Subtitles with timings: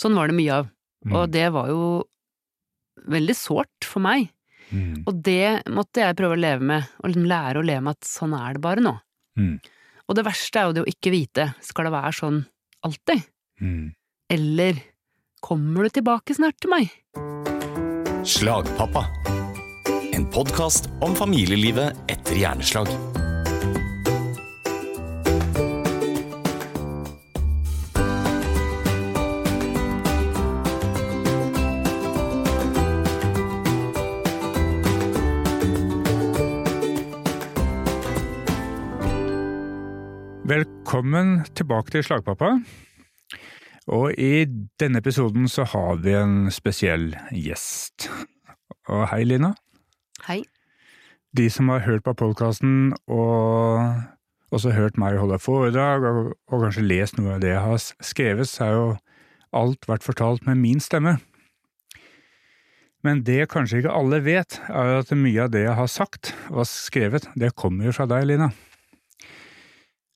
[0.00, 0.70] Sånn var det mye av.
[1.04, 1.14] Mm.
[1.18, 1.84] Og det var jo
[3.10, 4.30] veldig sårt for meg.
[4.70, 5.04] Mm.
[5.04, 8.08] Og det måtte jeg prøve å leve med, og liksom lære å leve med at
[8.08, 8.94] sånn er det bare nå.
[9.38, 9.56] Mm.
[10.04, 12.40] Og det verste er jo det å ikke vite, skal det være sånn
[12.84, 13.24] alltid?
[13.60, 13.92] Mm.
[14.34, 14.80] Eller
[15.44, 16.92] kommer du tilbake snart til meg?
[18.24, 19.04] Slagpappa.
[20.14, 22.88] En podkast om familielivet etter hjerneslag.
[40.94, 42.52] Velkommen tilbake til Slagpappa.
[43.90, 44.44] Og i
[44.78, 48.04] denne episoden så har vi en spesiell gjest.
[48.86, 49.48] Og hei, Lina.
[50.28, 50.44] Hei.
[51.34, 56.86] De som har hørt på podkasten og også hørt meg holde foredrag, og, og kanskje
[56.86, 57.82] lest noe av det jeg har
[58.12, 58.84] skrevet, så har jo
[59.50, 61.16] alt vært fortalt med min stemme.
[63.02, 66.62] Men det kanskje ikke alle vet, er at mye av det jeg har sagt og
[66.70, 68.52] skrevet, det kommer jo fra deg, Lina.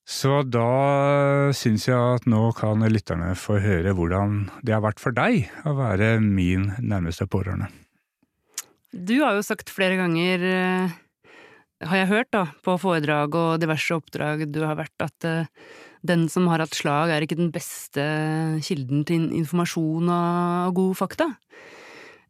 [0.08, 5.12] Så da syns jeg at nå kan lytterne få høre hvordan det har vært for
[5.12, 7.68] deg å være min nærmeste pårørende.
[8.88, 10.94] Du har jo sagt flere ganger, eh,
[11.84, 15.50] har jeg hørt da, på foredrag og diverse oppdrag du har vært, at eh,
[16.00, 18.06] den som har hatt slag er ikke den beste
[18.64, 21.28] kilden til informasjon og god fakta.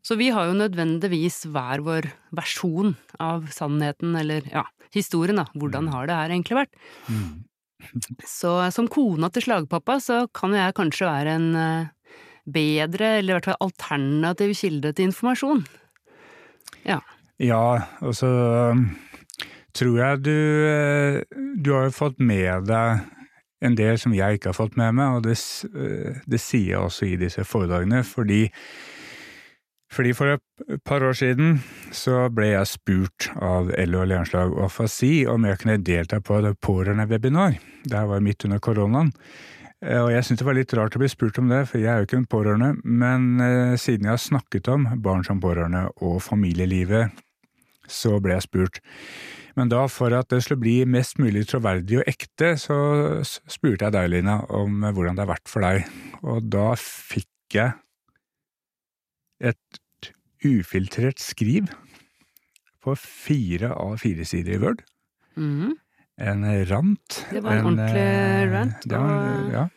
[0.03, 5.93] Så vi har jo nødvendigvis hver vår versjon av sannheten, eller ja, historien da, hvordan
[5.95, 6.75] har det her egentlig vært.
[8.27, 11.93] Så som kona til slagpappa så kan jeg kanskje være en eh,
[12.49, 15.63] bedre, eller i hvert fall alternativ kilde til informasjon.
[16.89, 16.99] Ja.
[17.39, 18.29] Ja, altså
[19.79, 21.21] tror jeg du eh,
[21.63, 23.07] Du har fått med deg
[23.65, 25.35] en del som jeg ikke har fått med meg, og det,
[25.67, 28.45] eh, det sier jeg også i disse foredragene, fordi
[29.93, 31.61] fordi For et par år siden
[31.97, 36.59] så ble jeg spurt av LO Lernslag og Fasi om jeg kunne delta på et
[36.61, 37.57] pårørendewebinar.
[37.89, 39.13] Det var midt under koronaen.
[39.81, 41.89] Eh, Og jeg syntes det var litt rart å bli spurt om det, for jeg
[41.89, 42.71] er jo ikke en pårørende.
[42.85, 47.15] Men eh, siden jeg har snakket om barn som pårørende og familielivet,
[47.89, 48.81] så ble jeg spurt.
[49.57, 52.77] Men da, for at det skulle bli mest mulig troverdig og ekte, så
[53.25, 55.89] spurte jeg deg, Lina, om eh, hvordan det har vært for deg.
[56.23, 57.73] Og da fikk jeg
[59.41, 60.11] et
[60.45, 61.69] ufiltrert skriv
[62.85, 64.83] på fire av fire sider i Word.
[65.37, 65.77] Mm.
[66.19, 67.19] En rant.
[67.31, 69.69] Det var en ordentlig eh, rant, Det var, og- ja.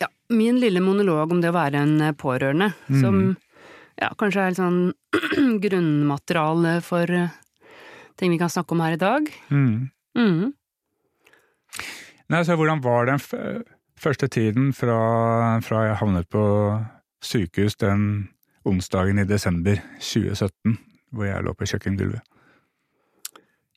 [0.00, 3.00] Ja, min lille monolog om det å være en eh, pårørende, Mm.
[3.00, 3.36] som
[4.00, 7.28] ja, kanskje er litt sånn grunnmateriale for eh,
[8.16, 9.28] ting vi kan snakke om her i dag.
[9.50, 9.90] Mm.
[10.16, 10.52] mm.
[12.30, 13.18] Nei, så hvordan var den
[14.00, 16.42] første tiden fra, fra jeg havnet på
[17.24, 18.28] sykehus den
[18.68, 20.76] onsdagen i desember 2017,
[21.14, 22.20] hvor jeg lå på kjøkkengulvet?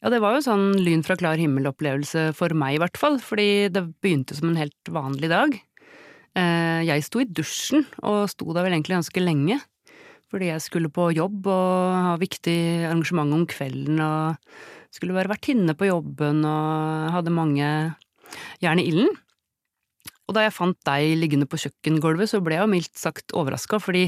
[0.04, 3.70] Ja, det var jo sånn lyn fra klar himmel-opplevelse for meg i hvert fall, fordi
[3.72, 5.56] det begynte som en helt vanlig dag.
[6.36, 9.62] Eh, Jeg sto i dusjen, og sto der vel egentlig ganske lenge,
[10.28, 12.58] fordi jeg skulle på jobb og ha viktig
[12.90, 14.36] arrangement om kvelden og
[14.92, 17.68] skulle være vertinne på jobben og hadde mange
[18.60, 19.14] jern i ilden.
[20.28, 23.80] Og da jeg fant deg liggende på kjøkkengulvet, så ble jeg jo mildt sagt overraska,
[23.84, 24.08] fordi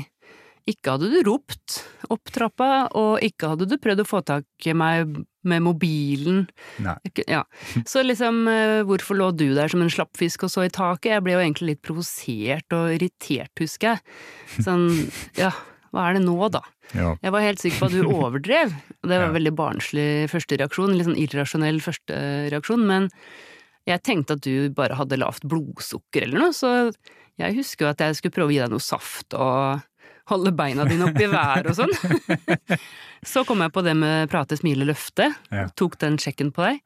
[0.70, 1.84] ikke hadde du ropt
[2.14, 5.14] opp trappa, og ikke hadde du prøvd å få tak i meg
[5.46, 6.44] med mobilen.
[7.30, 7.44] Ja.
[7.86, 11.12] Så liksom, eh, hvorfor lå du der som en slappfisk og så i taket?
[11.14, 14.18] Jeg ble jo egentlig litt provosert og irritert, husker jeg.
[14.66, 14.88] Sånn,
[15.42, 15.52] ja,
[15.94, 16.64] hva er det nå, da?
[16.94, 17.14] Ja.
[17.22, 20.58] Jeg var helt sikker på at du overdrev, og det var en veldig barnslig første
[20.62, 22.22] reaksjon, litt sånn irrasjonell første
[22.54, 23.10] reaksjon, men
[23.86, 26.90] jeg tenkte at du bare hadde lavt blodsukker eller noe, så
[27.42, 29.84] jeg husker jo at jeg skulle prøve å gi deg noe saft og
[30.32, 31.94] holde beina dine opp i været og sånn.
[33.26, 35.68] Så kom jeg på det med prate, smile, løfte, Ja.
[35.78, 36.82] tok den sjekken på deg.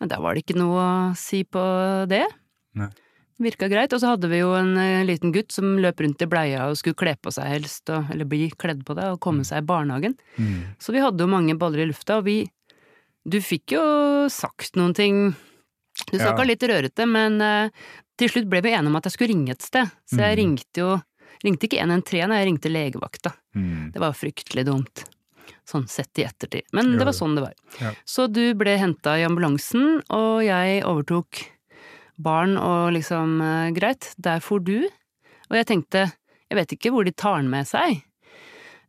[0.00, 1.62] Men da var det ikke noe å si på
[2.10, 2.24] det.
[2.78, 2.88] Nei.
[3.40, 3.92] Virka greit.
[3.96, 6.76] Og så hadde vi jo en eh, liten gutt som løp rundt i bleia og
[6.76, 9.66] skulle kle på seg helst, og, eller bli kledd på det, og komme seg i
[9.70, 10.14] barnehagen.
[10.36, 10.76] Mm.
[10.80, 12.42] Så vi hadde jo mange baller i lufta, og vi
[13.28, 15.34] Du fikk jo sagt noen ting
[16.08, 16.30] Du Ja.
[16.30, 17.68] snakka litt rørete, men eh,
[18.16, 19.90] til slutt ble vi enige om at jeg skulle ringe et sted.
[20.08, 20.40] Så jeg Mm.
[20.40, 21.02] ringte jo
[21.44, 23.32] Ringte ikke 113, når jeg ringte legevakta.
[23.56, 23.90] Mm.
[23.94, 25.04] Det var fryktelig dumt.
[25.68, 26.66] Sånn sett i ettertid.
[26.76, 27.54] Men det var sånn det var.
[27.80, 27.94] Ja.
[28.08, 31.44] Så du ble henta i ambulansen, og jeg overtok
[32.20, 34.84] barn og liksom eh, greit, der for du.
[35.50, 36.06] Og jeg tenkte,
[36.50, 38.02] jeg vet ikke hvor de tar den med seg.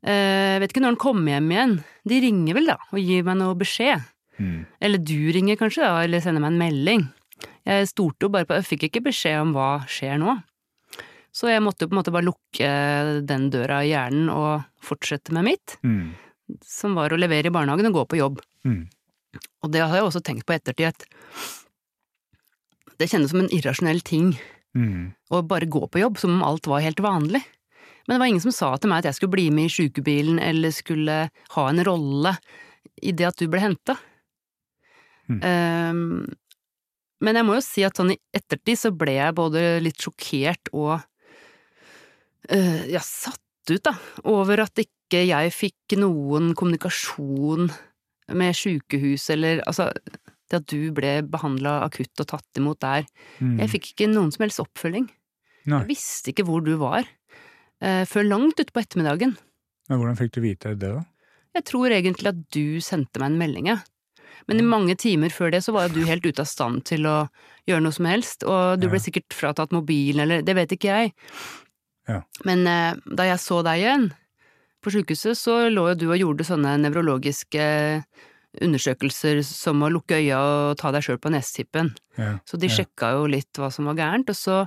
[0.01, 1.73] Jeg vet ikke når han kommer hjem igjen.
[2.09, 4.07] De ringer vel da, og gir meg noe beskjed.
[4.41, 4.61] Mm.
[4.81, 7.03] Eller du ringer kanskje da, eller sender meg en melding.
[7.69, 10.39] Jeg stolte jo bare på, jeg fikk ikke beskjed om hva skjer nå.
[11.31, 12.71] Så jeg måtte jo på en måte bare lukke
[13.27, 16.13] den døra i hjernen og fortsette med mitt, Mm.
[16.65, 18.41] som var å levere i barnehagen og gå på jobb.
[18.65, 18.89] Mm.
[19.63, 21.05] Og det har jeg også tenkt på i ettertid, at
[22.99, 24.37] det kjennes som en irrasjonell ting
[24.75, 25.13] Mm.
[25.31, 27.43] å bare gå på jobb, som om alt var helt vanlig.
[28.07, 30.39] Men det var ingen som sa til meg at jeg skulle bli med i sjukebilen
[30.39, 32.37] eller skulle ha en rolle
[33.03, 33.97] i det at du ble henta.
[35.29, 35.41] Mm.
[35.43, 36.35] Um,
[37.21, 40.71] men jeg må jo si at sånn i ettertid så ble jeg både litt sjokkert
[40.73, 41.01] og
[42.49, 43.39] uh, ja, satt
[43.71, 43.93] ut, da,
[44.29, 47.69] over at ikke jeg fikk noen kommunikasjon
[48.31, 49.89] med sjukehus eller altså
[50.51, 53.05] det at du ble behandla akutt og tatt imot der.
[53.39, 53.57] Mm.
[53.63, 55.07] Jeg fikk ikke noen som helst oppfølging.
[55.71, 55.83] Nei.
[55.83, 57.07] Jeg visste ikke hvor du var,
[57.83, 59.37] uh, før langt utpå ettermiddagen.
[59.89, 61.05] Men hvordan fikk du vite det, da?
[61.57, 63.81] Jeg tror egentlig at du sendte meg en melding, jeg.
[64.49, 67.05] Men i mange timer før det så var jo du helt ute av stand til
[67.07, 67.17] å
[67.69, 71.13] gjøre noe som helst, og du ble sikkert fratatt mobilen eller det vet ikke jeg.
[72.09, 72.21] Ja.
[72.47, 74.09] Men eh, da jeg så deg igjen
[74.81, 77.65] på sjukehuset, så lå jo du og gjorde sånne nevrologiske
[78.61, 81.93] undersøkelser som å lukke øya og ta deg sjøl på nesetippen.
[82.17, 82.33] Ja.
[82.49, 84.63] Så de sjekka jo litt hva som var gærent, og så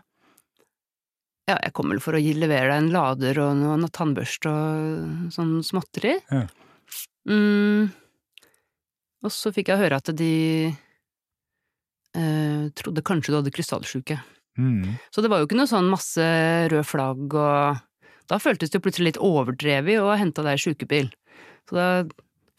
[1.44, 5.26] Ja, jeg kom vel for å levere deg en lader og noe, noe tannbørste og
[5.34, 6.14] sånn småtteri.
[6.32, 6.46] Ja.
[7.28, 7.90] Mm.
[9.25, 10.32] Og så fikk jeg høre at de
[12.16, 14.16] eh, trodde kanskje du hadde krystallsjuke.
[14.59, 14.95] Mm.
[15.11, 16.25] Så det var jo ikke noe sånn masse
[16.71, 17.81] rød flagg og
[18.31, 21.11] Da føltes det jo plutselig litt overdrevet å hente deg i sjukebil.
[21.69, 21.87] Så da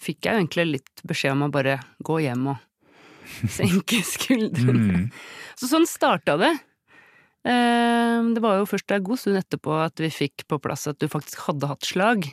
[0.04, 2.60] fikk jeg jo egentlig litt beskjed om å bare gå hjem og
[3.58, 5.00] senke skuldrene.
[5.08, 5.08] Mm.
[5.58, 6.52] Så sånn starta det.
[7.48, 11.00] Eh, Det var jo først en god stund etterpå at vi fikk på plass at
[11.02, 12.28] du faktisk hadde hatt slag.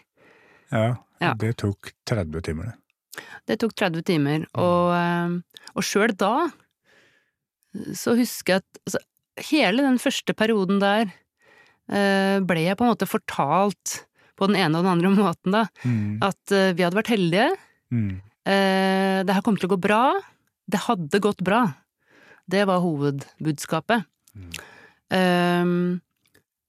[0.72, 1.32] Ja, Ja.
[1.38, 3.22] det tok 30 timer, det.
[3.46, 6.50] Det tok 30 timer, og, eh, og sjøl da
[7.96, 9.00] så husker jeg at altså,
[9.40, 11.08] hele den første perioden der
[11.92, 14.02] eh, ble jeg på en måte fortalt
[14.38, 16.18] på den ene og den andre måten, da, Mm.
[16.22, 17.48] at eh, vi hadde vært heldige,
[17.92, 18.20] Mm.
[18.48, 20.02] eh, det her kom til å gå bra,
[20.70, 21.74] det hadde gått bra.
[22.48, 24.04] Det var hovedbudskapet.
[24.34, 24.50] Mm.
[25.12, 26.00] Ehm,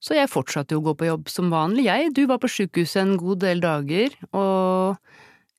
[0.04, 2.12] så jeg fortsatte jo å gå på jobb som vanlig, jeg.
[2.14, 4.98] Du var på sjukehuset en god del dager, og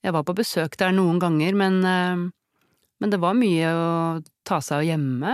[0.06, 1.82] jeg var på besøk der noen ganger, men,
[3.02, 3.90] men det var mye å
[4.46, 5.34] ta seg av hjemme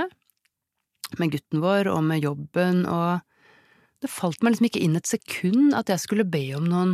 [1.20, 3.20] med gutten vår og med jobben, og
[4.02, 6.92] det falt meg liksom ikke inn et sekund at jeg skulle be om noen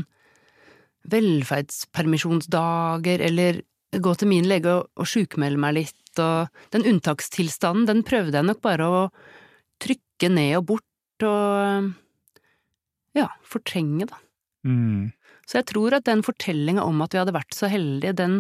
[1.08, 3.52] velferdspermisjonsdager, eller
[3.96, 6.38] gå til min lege og, og sjukmelde meg litt, og
[6.74, 9.02] den unntakstilstanden, den prøvde jeg nok bare å
[9.84, 11.48] trykke ned og bort og
[13.18, 14.18] ja, fortrenge, da.
[14.68, 15.04] Mm.
[15.48, 18.36] Så jeg tror at den fortellinga om at vi hadde vært så heldige, den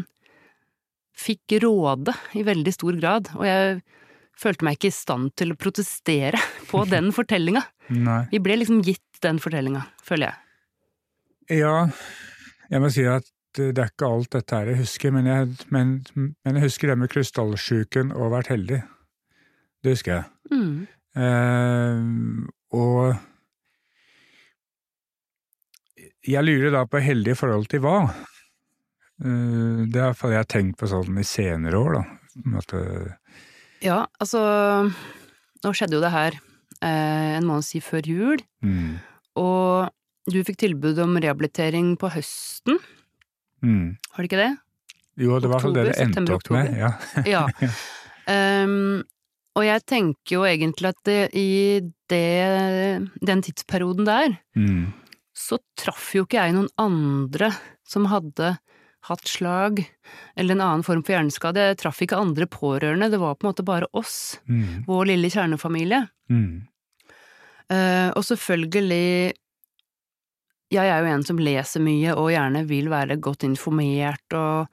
[1.17, 3.79] fikk råde i veldig stor grad, og jeg
[4.37, 6.41] følte meg ikke i stand til å protestere
[6.71, 7.63] på den fortellinga.
[8.31, 10.43] Vi ble liksom gitt den fortellinga, føler jeg.
[11.61, 11.87] Ja,
[12.67, 15.95] jeg må si at det er ikke alt dette her jeg husker, men jeg, men,
[16.13, 18.81] men jeg husker det med krystallsjuken og vært heldig.
[19.81, 20.27] Det husker jeg.
[20.51, 20.85] Mm.
[21.17, 21.95] Eh,
[22.77, 23.15] og
[26.27, 27.97] jeg lurer da på heldig i forhold til hva?
[29.23, 32.03] Eh, det er iallfall jeg har tenkt på sånn i senere år, da.
[32.37, 33.45] På en eh,
[33.83, 34.39] Ja, altså
[35.63, 38.95] Nå skjedde jo det her eh, en måned siden før jul, mm,
[39.41, 39.89] og
[40.29, 42.79] du fikk tilbud om rehabilitering på høsten,
[43.63, 43.85] mm.
[44.13, 44.51] Har du ikke det?
[45.17, 46.73] Jo, det var i det det endte opp med.
[46.77, 46.91] Ja.
[47.33, 47.45] Ja.
[48.27, 49.01] Um,
[49.57, 51.79] og jeg tenker jo egentlig at det, i
[52.11, 54.91] det, den tidsperioden der, Mm,
[55.37, 57.51] så traff jo ikke jeg noen andre
[57.87, 58.55] som hadde
[59.07, 59.81] hatt slag
[60.35, 61.69] eller en annen form for hjerneskade.
[61.71, 65.31] Jeg traff ikke andre pårørende, det var på en måte bare oss, mm, vår lille
[65.33, 66.07] kjernefamilie.
[66.31, 66.67] mm,
[67.67, 69.33] Uh, og selvfølgelig,
[70.71, 74.71] jeg er jo en som leser mye og gjerne vil være godt informert, og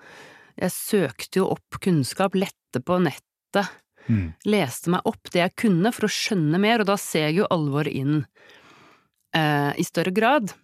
[0.55, 3.73] jeg søkte jo opp kunnskap, lette på nettet,
[4.07, 7.41] mm, leste meg opp det jeg kunne for å skjønne mer, og da ser jeg
[7.41, 10.55] jo alvoret inn uh, i større grad.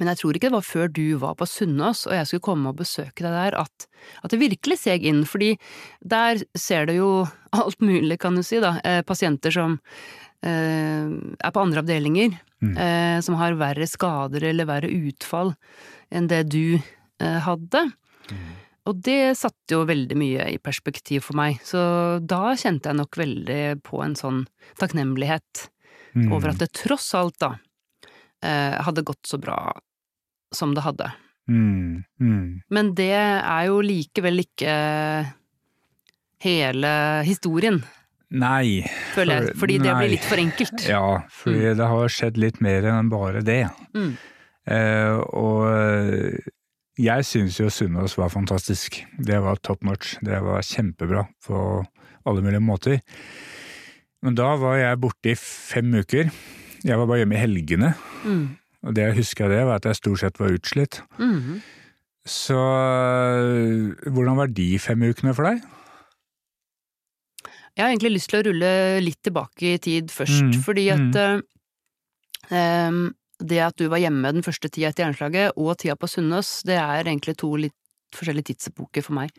[0.00, 2.72] Men jeg tror ikke det var før du var på Sunnaas og jeg skulle komme
[2.72, 3.86] og besøke deg der, at,
[4.26, 5.52] at det virkelig seg inn, fordi
[6.02, 7.10] der ser du jo
[7.60, 9.78] alt mulig, kan du si, da, eh, pasienter som
[10.42, 12.34] eh, er på andre avdelinger,
[12.64, 12.76] Mm.
[12.78, 15.52] eh, som har verre skader eller verre utfall
[16.14, 17.82] enn det du eh, hadde.
[18.30, 18.46] Mm.
[18.88, 23.18] Og det satte jo veldig mye i perspektiv for meg, så da kjente jeg nok
[23.20, 24.42] veldig på en sånn
[24.80, 25.66] takknemlighet
[26.14, 26.28] mm.
[26.32, 27.54] over at det tross alt, da,
[28.44, 29.56] hadde gått så bra
[30.54, 31.10] som det hadde.
[31.48, 32.46] mm, mm.
[32.70, 34.74] Men det er jo likevel ikke
[36.44, 36.92] hele
[37.26, 37.80] historien.
[38.34, 38.82] Nei.
[39.14, 39.54] føler jeg.
[39.54, 40.86] Fordi Fordi det blir litt for enkelt.
[40.88, 43.62] Ja, fordi det har skjedd litt mer enn bare det.
[43.94, 44.14] Mm.
[44.74, 46.50] Eh, og eh,
[47.00, 49.02] jeg syns jo Sunnaas var fantastisk.
[49.18, 50.16] Det var top notch.
[50.24, 51.60] Det var kjempebra på
[52.24, 53.00] alle mulige måter.
[54.24, 56.30] Men da var jeg borte i fem uker.
[56.84, 57.94] Jeg var bare hjemme i helgene.
[58.24, 58.44] Mm.
[58.84, 61.00] Og det jeg husker av det, var at jeg stort sett var utslitt.
[61.16, 61.62] Mm.
[62.28, 65.64] Så øh, hvordan var de fem ukene for deg?
[67.74, 68.70] Jeg har egentlig lyst til å rulle
[69.02, 71.16] litt tilbake i tid først, Mm, fordi at
[72.54, 72.92] eh,
[73.42, 76.76] det at du var hjemme den første tida etter jernslaget, og tida på Sunnaas, det
[76.78, 77.74] er egentlig to litt
[78.14, 79.34] forskjellige tidsepoker for meg.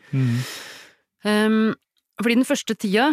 [1.23, 1.73] Em,
[2.19, 3.07] fordi den første tida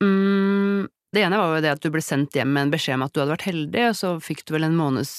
[0.00, 0.86] mm,
[1.16, 3.14] Det ene var jo det at du ble sendt hjem med en beskjed om at
[3.16, 5.14] du hadde vært heldig, og så fikk du vel en måneds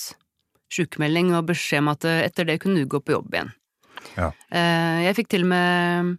[0.74, 3.52] sykemelding og beskjed om at eh, etter det kunne du gå på jobb igjen.
[4.18, 4.32] Ja.
[4.54, 6.12] Eh, Jeg fikk til og med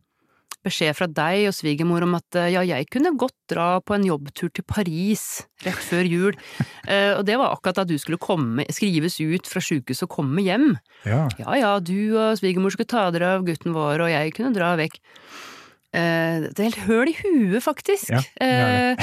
[0.67, 4.09] beskjed fra deg og svigermor om at eh, ja, jeg kunne godt dra på en
[4.09, 5.23] jobbtur til Paris
[5.63, 6.35] rett før jul,
[7.19, 10.73] og det var akkurat da du skulle komme, skrives ut fra sjukehuset og komme hjem.
[11.07, 11.29] Ja.
[11.39, 14.75] Ja ja, du og svigermor skulle ta dere av gutten vår, og jeg kunne dra
[14.81, 14.99] vekk.
[15.97, 18.11] Eh, det er helt høl i huet, faktisk.
[18.12, 18.97] Ja, det Eh,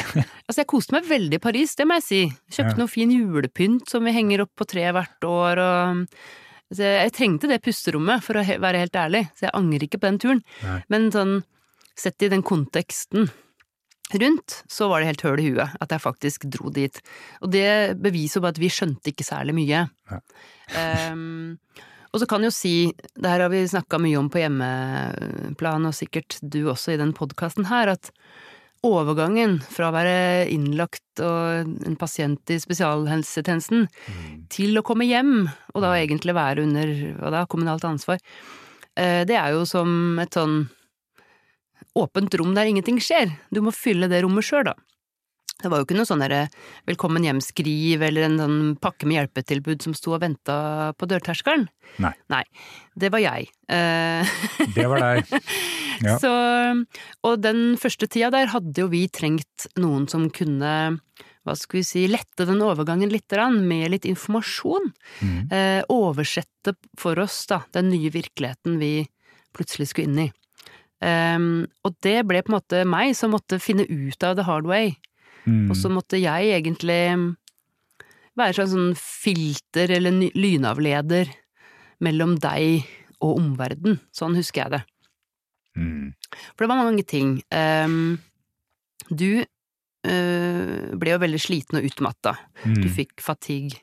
[0.48, 2.20] altså, jeg koste meg veldig i Paris, det må jeg si.
[2.52, 2.82] Kjøpte Ja.
[2.84, 6.06] noe fin julepynt som vi henger opp på treet hvert år, og
[6.70, 10.00] altså, jeg trengte det pusterommet, for å he være helt ærlig, så jeg angrer ikke
[10.00, 10.44] på den turen.
[10.64, 10.84] Nei.
[10.90, 11.44] Men sånn,
[11.98, 13.32] sett i den konteksten
[14.14, 17.02] rundt, så var det helt høl i huet at jeg faktisk dro dit.
[17.42, 19.90] Og det beviser bare at vi skjønte ikke særlig mye.
[20.12, 20.20] Ja.
[20.78, 21.58] Ehm,
[22.16, 25.98] og så kan jo si, det her har vi snakka mye om på hjemmeplan, og
[25.98, 28.14] sikkert du også i den podkasten her, at
[28.86, 33.90] overgangen fra å være innlagt og en pasient i spesialhelsetjenesten
[34.54, 38.24] til å komme hjem, og da egentlig være under og da, kommunalt ansvar,
[38.96, 40.70] eh, det er jo som et sånn
[42.00, 43.36] åpent rom der ingenting skjer.
[43.52, 44.76] Du må fylle det rommet sjøl, da.
[45.62, 46.24] Det var jo ikke noe sånn
[46.86, 51.70] velkommen hjem-skriv eller en sånn pakke med hjelpetilbud som sto og venta på dørterskelen.
[52.04, 52.12] Nei.
[52.34, 52.44] Nei.
[52.96, 53.48] Det var jeg.
[53.72, 54.36] Eh,
[54.76, 55.38] Det var deg.
[56.04, 56.18] Ja.
[56.20, 56.30] Så,
[57.24, 60.74] og den første tida der hadde jo vi trengt noen som kunne
[61.46, 64.90] hva skal vi si, lette den overgangen litt grann, med litt informasjon.
[65.22, 65.38] Mm.
[65.54, 69.06] Eh, oversette for oss da, den nye virkeligheten vi
[69.56, 70.32] plutselig skulle inn i.
[71.06, 74.66] Um, og det ble på en måte meg som måtte finne ut av the hard
[74.66, 74.96] way.
[75.46, 75.70] Mm.
[75.70, 77.02] Og så måtte jeg egentlig
[78.36, 81.32] være en sånn filter eller lynavleder
[82.04, 82.86] mellom deg
[83.24, 84.00] og omverdenen.
[84.16, 84.84] Sånn husker jeg det.
[85.76, 86.14] Mm.
[86.54, 87.38] For det var mange ting.
[87.52, 88.18] Um,
[89.10, 92.36] du uh, ble jo veldig sliten og utmatta.
[92.66, 92.80] Mm.
[92.84, 93.80] Du fikk fatigue.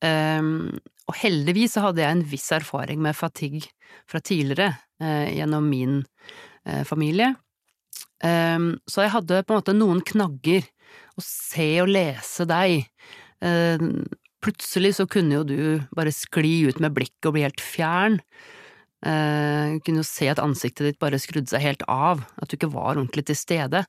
[0.00, 0.70] Um,
[1.10, 3.68] og heldigvis så hadde jeg en viss erfaring med fatigue
[4.08, 4.72] fra tidligere,
[5.02, 7.34] uh, gjennom min uh, familie.
[8.26, 10.66] Ehm, så jeg hadde på en måte noen knagger.
[11.16, 12.86] Å se og lese deg.
[13.44, 14.06] Ehm,
[14.44, 15.60] plutselig så kunne jo du
[15.96, 18.20] bare skli ut med blikket og bli helt fjern.
[19.00, 22.72] Eh, kunne jo se at ansiktet ditt bare skrudde seg helt av, at du ikke
[22.72, 23.84] var ordentlig til stede.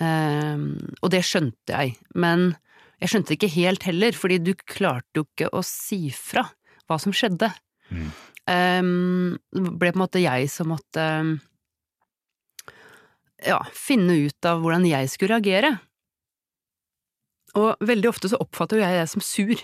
[0.00, 2.54] Ehm, og det skjønte jeg, men
[3.02, 6.46] jeg skjønte det ikke helt heller, fordi du klarte jo ikke å si fra
[6.88, 7.50] hva som skjedde.
[7.92, 8.08] Mm.
[8.50, 11.04] Ehm, det ble på en måte jeg som måtte
[13.42, 15.72] ja, finne ut av hvordan jeg skulle reagere.
[17.58, 19.54] Og veldig ofte så oppfatter jo jeg det som sur.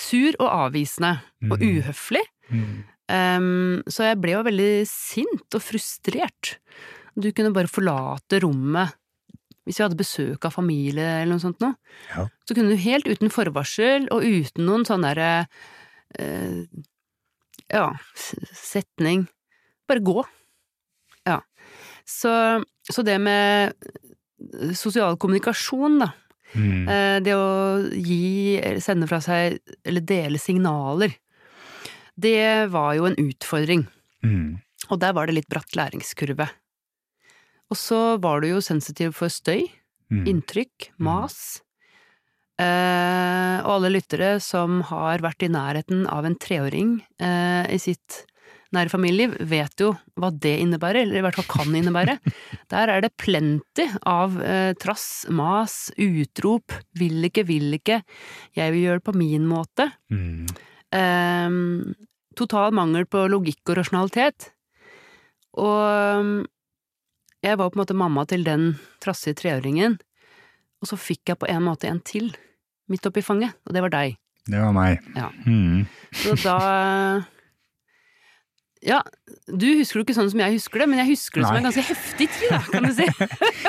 [0.00, 1.14] Sur og avvisende
[1.50, 1.66] og Mm.
[1.80, 2.22] uhøflig.
[2.50, 2.84] Mm.
[3.10, 6.58] Um, så jeg ble jo veldig sint og frustrert.
[7.18, 8.94] Du kunne bare forlate rommet
[9.66, 11.74] hvis vi hadde besøk av familie eller noe sånt noe.
[12.14, 12.28] Ja.
[12.48, 15.46] Så kunne du helt uten forvarsel og uten noen sånn derre
[16.18, 16.64] uh,
[17.70, 17.90] ja,
[18.54, 19.26] setning
[19.90, 20.24] bare gå.
[21.28, 21.40] Ja.
[22.10, 22.32] Så,
[22.90, 23.74] så det med
[24.76, 26.10] sosial kommunikasjon, da.
[26.56, 26.88] Mm.
[26.90, 31.14] Eh, Det å gi, sende fra seg, eller dele signaler,
[32.20, 33.86] det var jo en utfordring.
[34.26, 34.58] Mm.
[34.90, 36.48] Og der var det litt bratt læringskurve.
[37.70, 39.68] Og så var du jo sensitiv for støy,
[40.10, 40.24] Mm.
[40.26, 41.60] inntrykk, mas.
[42.58, 48.24] Eh, og alle lyttere som har vært i nærheten av en treåring eh, i sitt
[48.74, 52.18] nære familieliv, vet jo hva det innebærer, eller i hvert fall kan innebære.
[52.72, 58.02] Der er det plenty av eh, trass, mas, utrop, vil ikke, vil ikke,
[58.58, 59.90] jeg vil gjøre det på min måte.
[60.12, 60.46] Mm.
[60.94, 61.58] Eh,
[62.38, 64.52] total mangel på logikk og rasjonalitet.
[65.58, 66.34] Og um,
[67.42, 69.98] jeg var på en måte mamma til den trassige treåringen,
[70.80, 72.30] og så fikk jeg på en måte en til
[72.90, 74.16] midt oppi fanget, og det var deg.
[74.50, 75.02] Det var meg.
[75.16, 75.28] Ja.
[75.46, 75.84] Mm.
[76.16, 76.56] Så da
[78.82, 79.02] Ja,
[79.46, 81.66] du husker det ikke sånn som jeg husker det, men jeg husker det som en
[81.68, 83.08] ganske heftig tid, da, kan du si.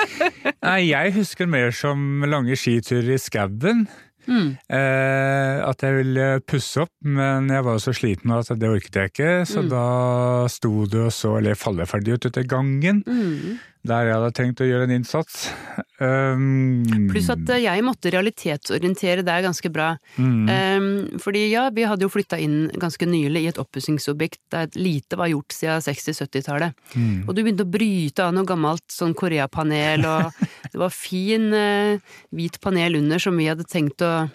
[0.68, 3.86] Nei, jeg husker mer som lange skiturer i skauen.
[4.30, 4.51] Mm.
[4.70, 9.12] Eh, at jeg ville pusse opp, men jeg var så sliten at det orket jeg
[9.12, 9.70] ikke, så Mm.
[9.74, 9.86] da
[10.53, 13.58] sto det og så eller falleferdig ut i gangen, Mm.
[13.88, 15.47] Der jeg hadde tenkt å gjøre en innsats.
[15.97, 19.95] Um, Pluss at eh, jeg måtte realitetsorientere deg ganske bra.
[20.17, 24.69] mm, Um, fordi ja, vi hadde jo flytta inn ganske nylig i et oppussingsobjekt der
[24.77, 26.77] lite var gjort siden 60-70-tallet.
[26.93, 31.50] mm, Og du begynte å bryte av noe gammelt sånn Korea-panel, og det var fin
[31.50, 34.29] uh, hvit panel under som vi hadde tenkt å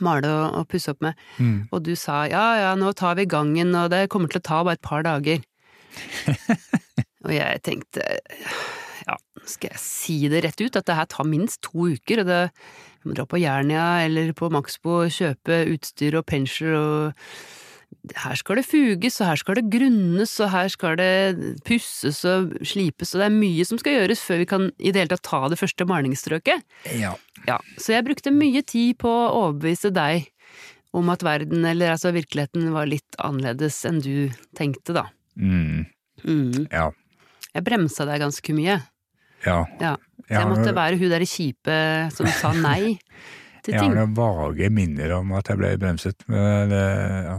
[0.00, 1.18] male og, og pusse opp med.
[1.38, 1.56] mm.
[1.74, 4.62] Og du sa ja ja, nå tar vi gangen, og det kommer til å ta
[4.62, 5.42] bare et par dager.
[7.26, 8.04] og jeg tenkte
[9.06, 9.16] ja,
[9.48, 12.42] skal jeg si det rett ut, at det her tar minst to uker, og det
[13.00, 17.24] jeg må dra på Jernia eller på Maxbo og kjøpe utstyr og pensler og
[18.22, 22.52] her skal det fuges, og her skal det grunnes, og her skal det pusses og
[22.64, 25.24] slipes, og det er mye som skal gjøres før vi kan i det hele tatt
[25.26, 26.62] ta det første malingsstrøket.
[27.00, 27.16] Ja.
[27.48, 30.28] Ja, så jeg brukte mye tid på å overbevise deg
[30.96, 35.08] om at verden, eller altså virkeligheten, var litt annerledes enn du tenkte, da.
[35.34, 35.86] Mm,
[36.20, 36.66] Mm.
[36.70, 36.90] ja.
[37.54, 38.78] Jeg bremsa deg ganske mye.
[39.44, 39.58] Ja.
[39.80, 39.94] Ja.
[39.96, 41.76] Så Jeg jeg måtte måtte være hun derre kjipe
[42.14, 42.98] som sa nei
[43.64, 43.76] til ting.
[43.76, 46.84] jeg har noen vage minner om at jeg ble bremset, men det,
[47.26, 47.38] ja.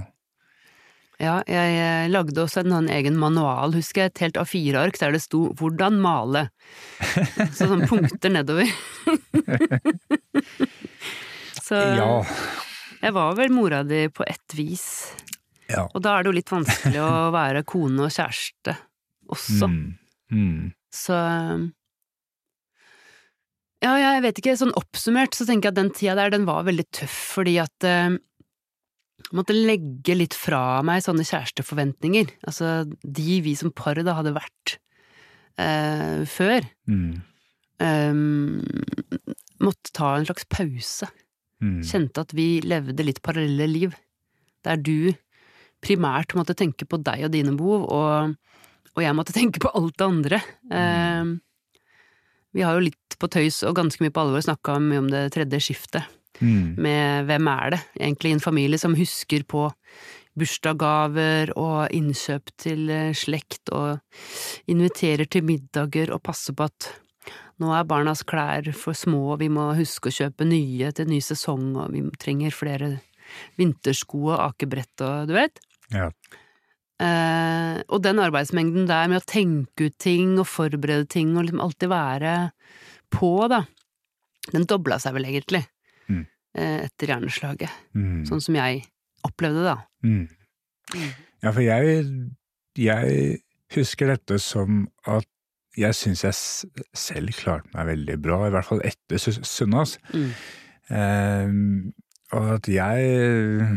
[1.22, 5.22] Ja, jeg eh, lagde også en egen manual, husker jeg, et helt A4-ark der det
[5.22, 6.48] sto 'hvordan male'.
[7.58, 8.66] Så sånne punkter nedover.
[11.62, 12.26] Så ja.
[13.04, 15.14] jeg var vel mora di på ett vis.
[15.70, 15.86] Ja.
[15.94, 18.76] Og da er det jo litt vanskelig å være kone og kjæreste
[19.30, 19.70] også.
[19.70, 20.01] Mm,
[20.32, 21.18] mm, Så
[23.82, 26.68] Ja, jeg vet ikke, sånn oppsummert så tenker jeg at den tida der, den var
[26.68, 28.18] veldig tøff fordi at eh,
[29.22, 32.30] jeg måtte legge litt fra meg sånne kjæresteforventninger.
[32.50, 34.78] Altså de vi som par da hadde vært
[35.62, 36.68] eh, før.
[36.90, 37.14] mm,
[37.86, 38.22] eh,
[39.62, 41.10] måtte ta en slags pause.
[41.62, 41.82] mm.
[41.86, 43.98] Kjente at vi levde litt parallelle liv.
[44.66, 45.14] Der du
[45.82, 48.36] primært måtte tenke på deg og dine behov, og,
[48.96, 50.42] og jeg måtte tenke på alt det andre.
[50.72, 51.36] Eh,
[52.52, 55.30] vi har jo litt på tøys og ganske mye på alvor snakka mye om det
[55.36, 59.68] tredje skiftet, Mm, med hvem er det egentlig i en familie som husker på
[60.40, 64.00] bursdagsgaver og innkjøp til eh, slekt og
[64.72, 66.90] inviterer til middager og passer på at
[67.62, 71.20] nå er barnas klær for små, og vi må huske å kjøpe nye til ny
[71.22, 72.96] sesong, og vi trenger flere
[73.60, 75.62] vintersko og akebrett og du vet.
[75.94, 76.10] ja.
[77.02, 81.64] Eh, og den arbeidsmengden der med å tenke ut ting og forberede ting og liksom
[81.64, 82.34] alltid være
[83.12, 83.64] på, da,
[84.54, 85.64] den dobla seg vel egentlig
[86.12, 86.26] Mm.
[86.58, 87.72] eh, etter hjerneslaget.
[87.96, 88.22] Mm.
[88.28, 88.84] Sånn som jeg
[89.24, 89.78] opplevde det, da.
[90.04, 91.12] Mm.
[91.42, 92.02] Ja, for jeg,
[92.78, 93.42] jeg
[93.74, 95.26] husker dette som at
[95.80, 96.36] jeg syns jeg
[97.00, 99.94] selv klarte meg veldig bra, i hvert fall etter Su- Sunnaas.
[100.12, 100.32] Mm.
[100.92, 101.94] Ehm,
[102.32, 103.68] og at jeg,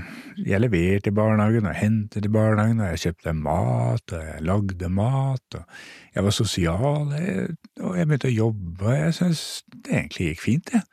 [0.47, 4.91] jeg leverte i barnehagen, og hentet i barnehagen, og jeg kjøpte mat, og jeg lagde
[4.95, 5.65] mat, og
[6.15, 10.75] jeg var sosial, og jeg begynte å jobbe, og jeg syns det egentlig gikk fint,
[10.77, 10.87] jeg.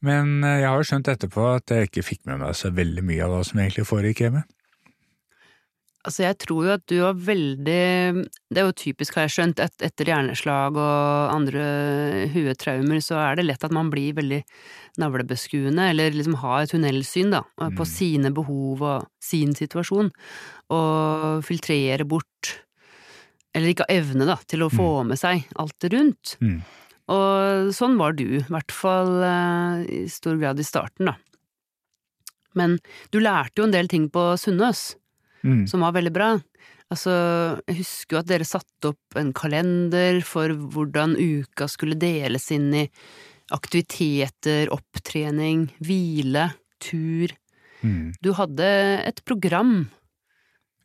[0.00, 3.04] Men eh, jeg har jo skjønt etterpå at jeg ikke fikk med meg så veldig
[3.04, 4.46] mye av hva som egentlig foregikk hjemme.
[6.00, 9.60] Altså, jeg tror jo at du var veldig Det er jo typisk, har jeg skjønt,
[9.60, 11.64] et, etter hjerneslag og andre
[12.32, 14.40] huetraumer, så er det lett at man blir veldig
[15.02, 17.90] navlebeskuende, eller liksom har et tunnelsyn, da, på Mm.
[17.92, 20.10] sine behov og sin situasjon,
[20.72, 22.56] og filtrere bort
[23.54, 26.36] eller ikke har evne da, til å få med seg alt det rundt.
[26.40, 26.60] Mm.
[27.10, 31.16] Og sånn var du, i hvert fall eh, i stor grad i starten, da.
[32.54, 32.78] Men
[33.10, 34.94] du lærte jo en del ting på Sunnaas
[35.44, 35.66] Mm.
[35.70, 36.30] som var veldig bra.
[36.90, 37.12] Altså,
[37.70, 42.72] jeg husker jo at dere satte opp en kalender for hvordan uka skulle deles inn
[42.74, 42.88] i
[43.54, 46.48] aktiviteter, opptrening, hvile,
[46.82, 47.32] tur.
[47.84, 48.12] Mm.
[48.22, 48.66] Du hadde
[49.06, 49.88] et program,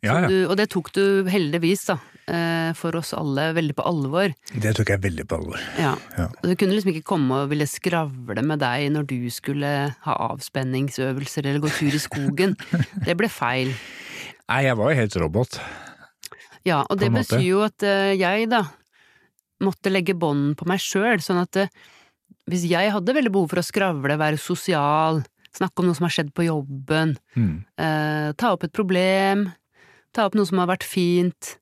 [0.06, 0.28] Ja, ja.
[0.30, 1.96] du, og det tok du heldigvis, da,
[2.30, 4.34] eh, for oss alle veldig på alvor.
[4.54, 5.62] Det tok jeg veldig på alvor.
[5.82, 5.96] Ja.
[6.18, 6.28] Ja.
[6.44, 9.72] Og du kunne liksom ikke komme og ville skravle med deg når du skulle
[10.06, 12.54] ha avspenningsøvelser eller gå tur i skogen.
[13.08, 13.74] Det ble feil.
[14.52, 15.60] Nei, jeg var jo helt robot.
[16.66, 18.64] Ja, og det betyr jo at eh, jeg da
[19.64, 21.72] måtte legge bånd på meg sjøl, sånn at eh,
[22.50, 25.24] hvis jeg hadde veldig behov for å skravle, være sosial,
[25.56, 27.64] snakke om noe som har skjedd på jobben, Mm.
[27.82, 29.48] eh, ta opp et problem,
[30.14, 31.56] ta opp noe som har vært fint,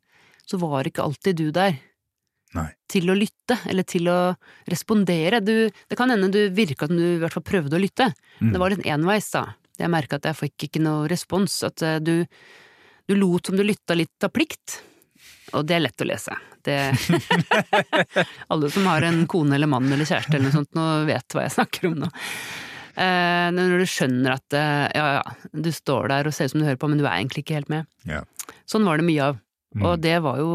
[0.48, 1.78] så var ikke alltid du der.
[2.54, 2.68] Nei.
[2.92, 4.36] Til å lytte, eller til å
[4.70, 5.40] respondere.
[5.42, 8.12] Du, det kan hende du virka som du i hvert fall prøvde å lytte.
[8.44, 8.52] Mm.
[8.54, 9.48] Det var litt enveis, da.
[9.80, 12.20] Jeg merka at jeg fikk ikke noe respons, at eh, du
[13.08, 14.80] Du lot som du lytta litt av plikt,
[15.54, 16.36] og det er lett å lese.
[16.64, 16.78] Det
[18.54, 21.44] Alle som har en kone eller mann eller kjæreste eller noe sånt nå vet hva
[21.44, 22.12] jeg snakker om nå.
[22.94, 26.62] Eh, når du skjønner at eh, ja, ja, du står der og ser ut som
[26.62, 27.90] du hører på, men du er egentlig ikke helt med.
[28.08, 28.22] Ja.
[28.70, 29.42] Sånn var det mye av.
[29.74, 29.86] Mm.
[29.90, 30.54] Og det var jo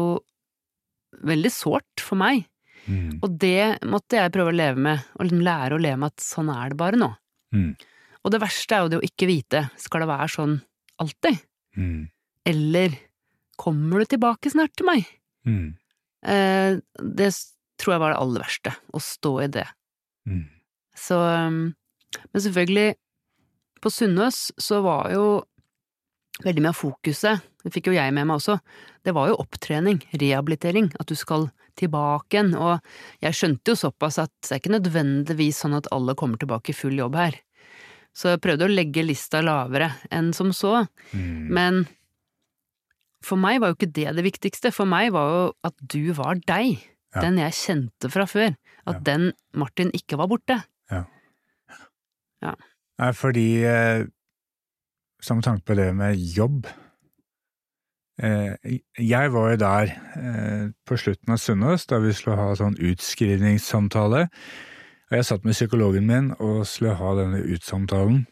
[1.29, 2.45] veldig sårt for meg.
[2.89, 3.19] Mm.
[3.19, 6.23] Og det måtte jeg prøve å leve med, og liksom lære å leve med at
[6.25, 7.11] sånn er det bare nå.
[7.55, 7.73] Mm.
[8.23, 10.55] Og det verste er jo det å ikke vite, skal det være sånn
[11.03, 11.43] alltid?
[11.77, 12.07] Mm.
[12.49, 12.95] Eller
[13.59, 15.05] kommer du tilbake snart til meg?
[15.47, 15.75] Mm.
[16.25, 16.79] Eh,
[17.19, 17.29] det
[17.79, 19.67] tror jeg var det aller verste, å stå i det.
[20.27, 20.45] Mm.
[20.99, 21.59] Så um,
[22.33, 22.95] Men selvfølgelig,
[23.79, 25.25] på Sunnaas så var jo
[26.43, 28.57] veldig mye av fokuset, det fikk jo jeg med meg også,
[29.05, 32.79] det var jo opptrening, rehabilitering, at du skal tilbake igjen, og
[33.23, 36.77] jeg skjønte jo såpass at det er ikke nødvendigvis sånn at alle kommer tilbake i
[36.77, 37.37] full jobb her.
[38.15, 41.47] Så jeg prøvde å legge lista lavere enn som så, Mm.
[41.53, 41.87] men
[43.25, 46.35] for meg var jo ikke det det viktigste, for meg var jo at du var
[46.47, 46.79] deg,
[47.15, 47.21] Ja.
[47.25, 48.55] den jeg kjente fra før,
[48.85, 48.99] at Ja.
[48.99, 50.59] den Martin ikke var borte.
[50.91, 51.03] Ja.
[52.43, 52.53] ja.
[52.99, 54.05] Nei, fordi eh,
[55.21, 56.65] Som tanke på det med jobb
[58.21, 58.55] eh,
[58.97, 64.27] Jeg var jo der eh, på slutten av Sunnaas, da vi skulle ha sånn utskrivningssamtale.
[65.09, 68.25] Og jeg satt med psykologen min og skulle ha denne utsamtalen.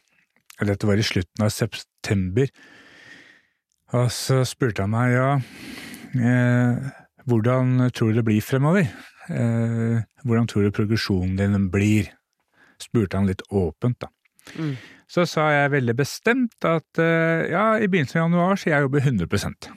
[0.61, 2.47] Dette var i slutten av september.
[3.95, 5.29] Og så spurte han meg, ja,
[6.19, 6.89] eh,
[7.27, 8.89] hvordan tror du det blir fremover?
[9.31, 12.11] Eh, hvordan tror du progresjonen din blir?
[12.81, 14.11] Spurte han litt åpent, da.
[14.59, 14.75] Mm.
[15.07, 19.03] Så sa jeg veldig bestemt at eh, ja, i begynnelsen av januar så jeg jobber
[19.03, 19.69] 100%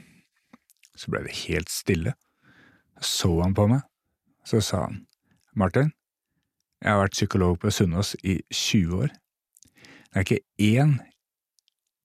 [0.99, 2.15] Så ble det helt stille.
[3.01, 3.81] Så så han på meg,
[4.45, 5.05] så sa han,
[5.57, 5.93] Martin,
[6.83, 9.15] jeg har vært psykolog på Sunnaas i 20 år.
[10.11, 10.99] Det er ikke én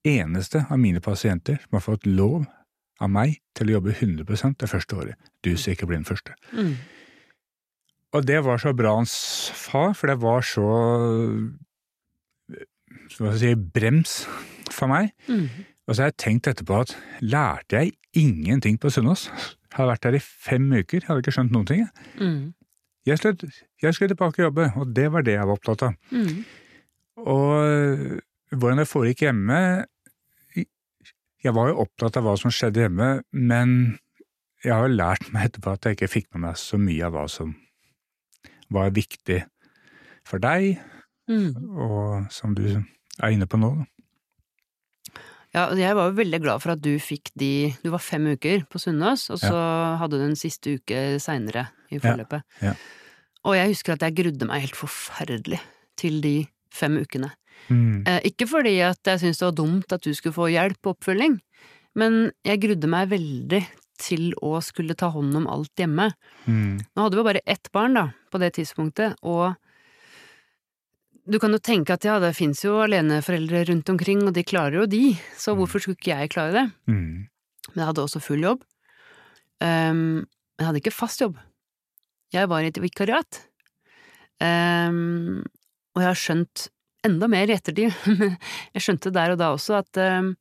[0.06, 2.46] eneste av mine pasienter som har fått lov
[3.04, 5.32] av meg til å jobbe 100% det første året.
[5.44, 6.36] Du skal ikke bli den første.
[6.56, 6.76] Mm.
[8.15, 10.68] Og det var så bra han sa, for det var så
[13.15, 14.13] hva skal jeg si, brems
[14.72, 15.12] for meg.
[15.28, 15.48] Mm.
[15.86, 19.28] Og så har jeg tenkt etterpå at lærte jeg ingenting på Sunnaas?
[19.76, 21.84] Hadde vært der i fem uker, hadde ikke skjønt noen ting.
[22.18, 22.54] Mm.
[23.06, 23.52] Jeg skulle,
[23.84, 25.98] jeg skulle tilbake og jobbe, og det var det jeg var opptatt av.
[26.15, 26.39] Mm.
[27.22, 29.60] Og hvordan det foregikk hjemme
[31.46, 33.76] Jeg var jo opptatt av hva som skjedde hjemme, men
[34.66, 37.14] jeg har jo lært meg etterpå at jeg ikke fikk med meg så mye av
[37.14, 37.52] hva som
[38.74, 39.44] var viktig
[40.26, 40.80] for deg,
[41.30, 41.56] Mm.
[41.82, 43.72] og som du er inne på nå.
[45.56, 48.66] Ja, jeg var jo veldig glad for at du fikk de Du var fem uker
[48.70, 49.56] på Sunnaas, og så
[50.02, 52.44] hadde du en siste uke seinere i forløpet.
[52.62, 52.74] ja.
[53.46, 55.60] Og jeg husker at jeg grudde meg helt forferdelig
[55.98, 57.32] til de fem ukene.
[57.70, 58.04] Mm.
[58.06, 60.96] Eh, ikke fordi at jeg syntes det var dumt at du skulle få hjelp og
[60.96, 61.39] oppfølging,
[62.00, 63.63] men jeg grudde meg veldig
[64.02, 66.10] til å skulle ta hånd om alt hjemme.
[66.46, 66.82] Mm.
[66.84, 69.56] Nå hadde vi bare ett barn, da, på det tidspunktet, og
[71.26, 74.84] du kan jo tenke at ja, det fins jo aleneforeldre rundt omkring, og de klarer
[74.84, 75.04] jo de,
[75.39, 76.65] så hvorfor skulle ikke jeg klare det?
[76.91, 77.26] Mm.
[77.72, 78.62] Men jeg hadde også full jobb.
[79.63, 81.39] Um, men jeg hadde ikke fast jobb.
[82.36, 83.41] Jeg var i et vikariat.
[84.44, 85.41] Um,
[85.96, 86.68] og jeg har skjønt
[87.06, 87.94] enda mer i ettertid,
[88.76, 90.34] jeg skjønte der og da også at um,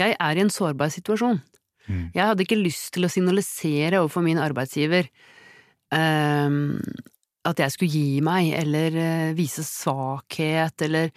[0.00, 1.40] jeg er i en sårbar situasjon.
[1.86, 2.04] Mm.
[2.14, 5.08] Jeg hadde ikke lyst til å signalisere overfor min arbeidsgiver
[5.94, 6.78] um,
[7.48, 11.08] at jeg skulle gi meg, eller eh, vise svakhet, eller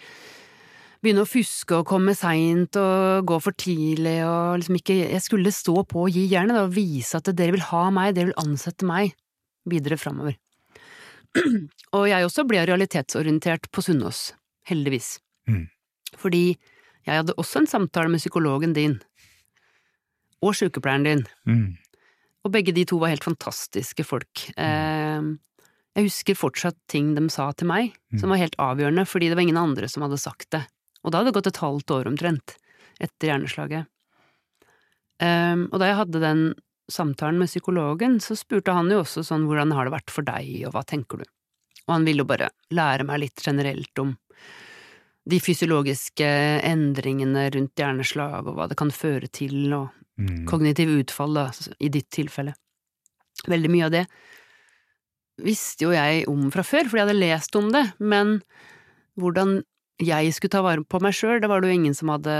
[1.04, 5.52] begynne å fuske og komme seint og gå for tidlig og liksom ikke Jeg skulle
[5.52, 8.88] stå på og gi jernet og vise at dere vil ha meg, dere vil ansette
[8.88, 9.12] meg
[9.68, 10.38] videre framover.
[11.96, 14.30] og jeg også ble realitetsorientert på Sunnaas,
[14.68, 15.18] heldigvis.
[15.48, 15.66] Mm.
[16.16, 16.44] Fordi
[17.04, 18.98] jeg hadde også en samtale med psykologen din,
[20.44, 21.76] og sykepleieren din, Mm.
[22.44, 24.50] og begge de to var helt fantastiske folk.
[24.58, 25.38] Mm.
[25.96, 29.42] jeg husker fortsatt ting de sa til meg, som var helt avgjørende, fordi det var
[29.42, 30.66] ingen andre som hadde sagt det.
[31.04, 32.56] Og da hadde det gått et halvt år omtrent,
[33.00, 33.86] etter hjerneslaget.
[35.20, 36.54] Eh, og da jeg hadde den
[36.90, 40.66] samtalen med psykologen, så spurte han jo også sånn hvordan har det vært for deg,
[40.66, 41.24] og hva tenker du?
[41.88, 44.14] Og han ville jo bare lære meg litt generelt om
[45.24, 46.26] de fysiologiske
[46.68, 50.44] endringene rundt hjerneslag, og hva det kan føre til, og Mm.
[50.46, 51.50] kognitiv utfall, da,
[51.82, 52.52] i ditt tilfelle.
[53.50, 54.06] Veldig mye av det
[55.42, 58.36] visste jo jeg om fra før, fordi jeg hadde lest om det, men
[59.18, 59.64] hvordan
[59.98, 62.36] jeg skulle ta vare på meg sjøl, det var det jo ingen som hadde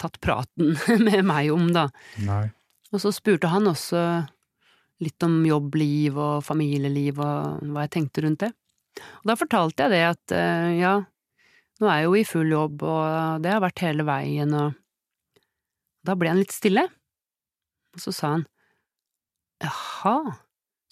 [0.00, 0.76] tatt praten
[1.06, 1.88] med meg om, da.
[2.24, 2.50] Nei.
[2.92, 4.04] Og så spurte han også
[5.00, 8.52] litt om jobbliv og familieliv og hva jeg tenkte rundt det.
[9.00, 10.94] Og da fortalte jeg det at eh, ja,
[11.80, 14.74] nå er jeg jo i full jobb, og det har vært hele veien, og
[16.06, 16.84] da ble han litt stille.
[17.94, 18.44] Og så sa han,
[19.64, 20.34] jaha,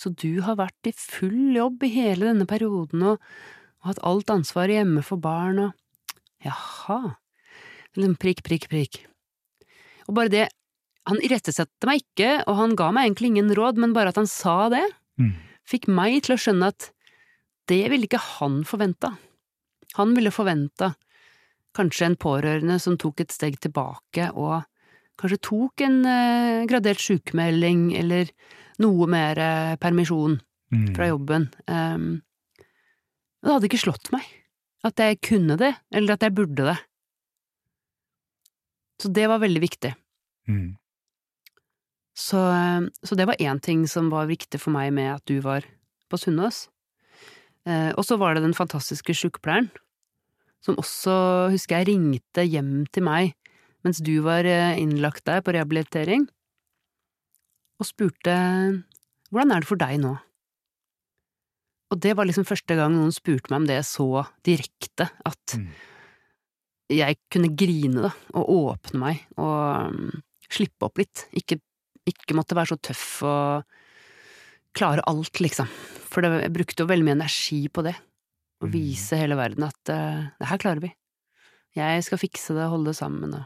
[0.00, 3.22] så du har vært i full jobb i hele denne perioden og,
[3.82, 5.78] og hatt alt ansvaret hjemme for barn og…
[6.42, 7.14] jaha,
[8.18, 9.02] prikk, prikk, prikk.
[10.08, 10.46] Og bare det,
[11.06, 14.30] han irettesatte meg ikke, og han ga meg egentlig ingen råd, men bare at han
[14.30, 14.84] sa det,
[15.20, 15.34] Mm.
[15.68, 16.86] fikk meg til å skjønne at
[17.70, 19.14] det ville ikke han forventa.
[19.98, 20.94] Han ville forventa
[21.76, 24.62] kanskje en pårørende som tok et steg tilbake og
[25.20, 28.32] kanskje tok en eh, gradert sykemelding eller
[28.82, 30.40] noe mer eh, permisjon
[30.72, 30.94] Mm.
[30.96, 31.42] fra jobben.
[31.68, 32.22] Um,
[33.44, 34.24] det hadde ikke slått meg
[34.88, 36.78] at jeg kunne det, eller at jeg burde det.
[39.02, 39.90] Så det var veldig viktig.
[40.48, 40.78] Mm.
[42.16, 45.42] Så, eh, så det var én ting som var viktig for meg med at du
[45.44, 45.68] var
[46.08, 46.70] på Sunnaas.
[47.68, 49.70] Eh, og så var det den fantastiske sykepleieren,
[50.62, 51.14] som også,
[51.52, 53.36] husker jeg, ringte hjem til meg
[53.82, 56.28] mens du var eh, innlagt der på rehabilitering,
[57.82, 58.34] og spurte
[59.32, 60.12] hvordan er det for deg nå?
[61.90, 65.66] Og det var liksom første gang noen spurte meg om det så direkte, at Mm.
[66.92, 71.26] jeg kunne grine, da, og åpne meg, og mm, slippe opp litt.
[71.36, 71.58] Ikke,
[72.08, 73.64] ikke måtte være så tøff og
[74.76, 75.68] klare alt, liksom.
[76.12, 77.94] For det, jeg brukte jo veldig mye energi på det.
[78.62, 78.72] Å Mm.
[78.72, 80.92] vise hele verden at uh, det her klarer vi.
[81.74, 83.44] Jeg skal fikse det, holde det sammen og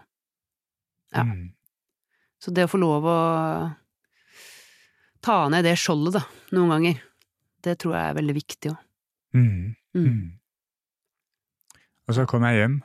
[1.14, 1.22] Ja.
[1.24, 1.52] Mm.
[2.42, 3.18] Så det å få lov å
[5.24, 6.98] ta ned det skjoldet, da, noen ganger,
[7.64, 8.82] det tror jeg er veldig viktig òg.
[9.34, 9.76] Mm.
[9.96, 10.04] Mm.
[10.04, 10.26] Mm.
[12.08, 12.76] Og så kom jeg hjem,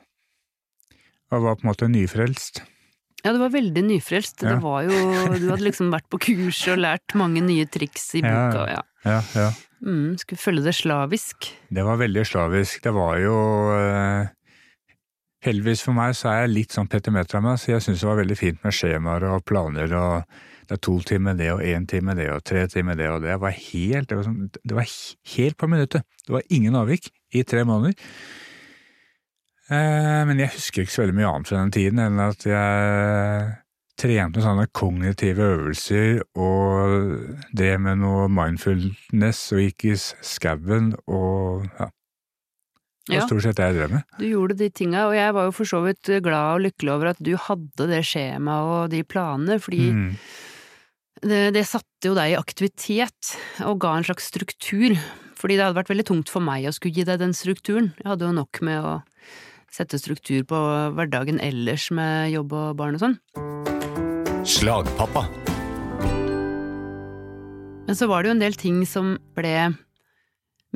[1.32, 2.64] og var på en måte nyfrelst.
[3.22, 4.42] Ja, du var veldig nyfrelst.
[4.42, 4.56] Ja.
[4.56, 4.98] Det var jo
[5.38, 8.82] Du hadde liksom vært på kurs og lært mange nye triks i boka, ja.
[9.06, 9.50] Ja, ja.
[9.82, 11.50] Mm, skulle følge det slavisk.
[11.74, 12.84] Det var veldig slavisk.
[12.86, 13.36] Det var jo
[13.74, 14.30] eh,
[15.42, 18.10] Heldigvis for meg så er jeg litt sånn petimeter av meg, så jeg syns det
[18.12, 20.36] var veldig fint med skjemaer og planer og
[20.70, 23.34] det er to timer det og én time det og tre timer det og det.
[23.42, 24.86] var helt, det var, sånn, det var
[25.34, 26.06] helt på minuttet.
[26.24, 27.98] Det var ingen avvik i tre måneder.
[29.72, 33.52] Eh, men jeg husker ikke så veldig mye annet fra den tiden enn at jeg
[34.02, 41.90] trente sånne kognitive øvelser og drev med noe mindfulness og gikk i skauen og ja.
[43.10, 44.04] Det var stort sett det jeg drev med.
[44.22, 47.10] Du gjorde de tinga, og jeg var jo for så vidt glad og lykkelig over
[47.10, 50.12] at du hadde det skjemaet og de planene, fordi Mm.
[51.26, 53.34] det, det satte jo deg i aktivitet
[53.66, 54.96] og ga en slags struktur.
[55.36, 57.90] Fordi det hadde vært veldig tungt for meg å skulle gi deg den strukturen.
[57.98, 58.94] Jeg hadde jo nok med å
[59.72, 60.58] sette struktur på
[60.98, 63.18] hverdagen ellers med jobb og barn og sånn.
[64.48, 65.24] Slagpappa.
[67.88, 69.54] Men så var det jo en del ting som ble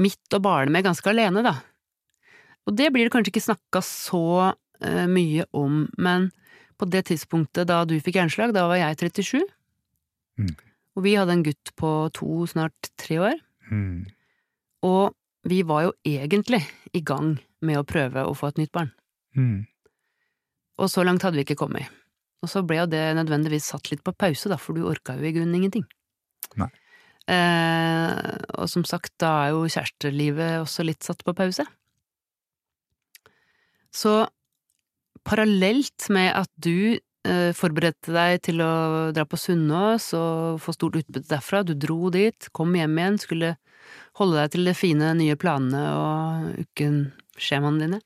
[0.01, 1.53] mitt å bale med ganske alene, da.
[2.67, 6.31] Og det blir det kanskje ikke snakka så uh, mye om, men
[6.75, 9.43] på det tidspunktet da du fikk hjerneslag, da var jeg 37,
[10.35, 10.49] Mm.
[10.99, 13.37] og vi hadde en gutt på to, snart tre år,
[13.71, 14.03] Mm.
[14.83, 15.15] og
[15.47, 16.59] vi var jo egentlig
[16.91, 18.91] i gang med å prøve å få et nytt barn.
[19.35, 19.65] Mm.
[20.81, 21.91] Og så langt hadde vi ikke kommet.
[22.43, 25.25] Og så ble jo det nødvendigvis satt litt på pause, da, for du orka jo
[25.25, 25.85] i grunnen ingenting.
[26.59, 26.69] Nei.
[27.31, 31.65] Eh, og som sagt, da er jo kjærestelivet også litt satt på pause.
[33.95, 34.13] Så
[35.25, 38.73] parallelt med at du eh, forberedte deg til å
[39.15, 43.55] dra på Sunnaas og få stort utbytte derfra, du dro dit, kom hjem igjen, skulle
[44.19, 46.75] holde deg til de fine nye planene og
[47.35, 48.01] ukenskjemaene dine,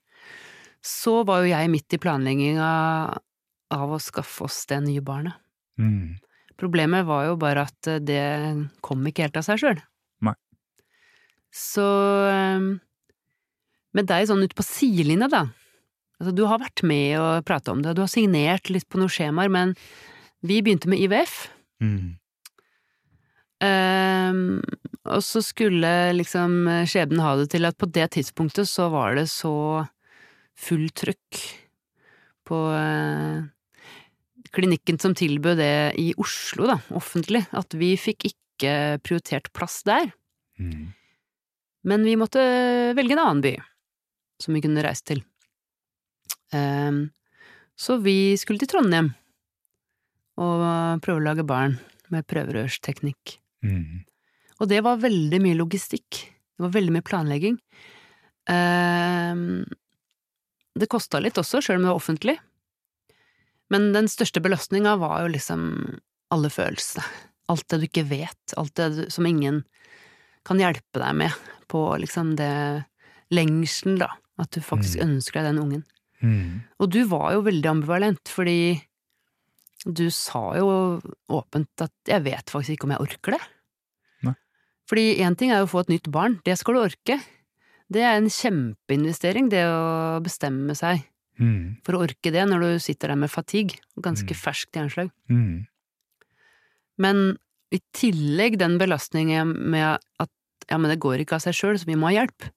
[0.81, 2.71] så var jo jeg midt i planlegginga
[3.69, 5.33] av å skaffe oss det nye barnet.
[5.77, 6.17] Mm.
[6.59, 9.79] Problemet var jo bare at det kom ikke helt av seg sjøl.
[11.49, 11.85] Så
[12.29, 12.65] eh,
[13.97, 15.47] med deg sånn ute på sidelinja, da.
[16.19, 18.99] Altså, du har vært med og prata om det, og du har signert litt på
[18.99, 19.73] noen skjemaer, men
[20.45, 21.47] vi begynte med IVF.
[21.81, 22.19] Mm.
[23.65, 24.59] Ehm,
[25.07, 29.29] og så skulle liksom skjebnen ha det til at på det tidspunktet så var det
[29.31, 29.85] så
[30.59, 31.39] fullt trøkk
[32.49, 33.47] på eh,
[34.55, 40.12] klinikken som tilbød det i Oslo, da, offentlig, at vi fikk ikke prioritert plass der.
[40.59, 40.91] Mm.
[41.88, 42.41] Men vi måtte
[42.97, 43.55] velge en annen by
[44.43, 45.23] som vi kunne reise til.
[46.55, 47.09] Ehm,
[47.79, 49.13] så vi skulle til Trondheim
[50.39, 50.63] og
[51.03, 51.77] prøve å lage barn
[52.12, 53.38] med prøverørsteknikk.
[53.63, 54.05] Mm.
[54.59, 56.23] Og det var veldig mye logistikk.
[56.57, 57.57] Det var veldig mye planlegging.
[58.51, 59.63] Ehm,
[60.79, 62.37] det kosta litt også, sjøl om det var offentlig.
[63.69, 65.63] Men den største belastninga var jo liksom
[66.33, 67.05] alle følelsene.
[67.49, 69.63] Alt det du ikke vet, alt det du- som ingen
[70.45, 71.33] kan hjelpe deg med
[71.67, 72.85] på liksom det
[73.31, 74.09] lengselen, da.
[74.39, 75.83] At du faktisk ønsker deg den ungen.
[76.21, 76.61] Mm.
[76.79, 78.83] Og du var jo veldig ambivalent, fordi
[79.85, 80.99] Du sa jo
[81.31, 83.39] åpent at jeg vet faktisk ikke om jeg orker det.
[84.89, 87.19] Fordi én ting er å få et nytt barn, det skal du orke.
[87.89, 91.06] Det er en kjempeinvestering, det å bestemme seg
[91.39, 91.78] Mm.
[91.86, 94.36] for å orke det når du sitter der med fatigue og ganske Mm.
[94.41, 95.10] ferskt hjerneslag.
[95.30, 95.67] Mm.
[96.97, 97.38] Men
[97.71, 100.30] i tillegg den belastningen med at
[100.69, 102.49] ja, men det går ikke av seg sjøl, så vi må ha hjelp.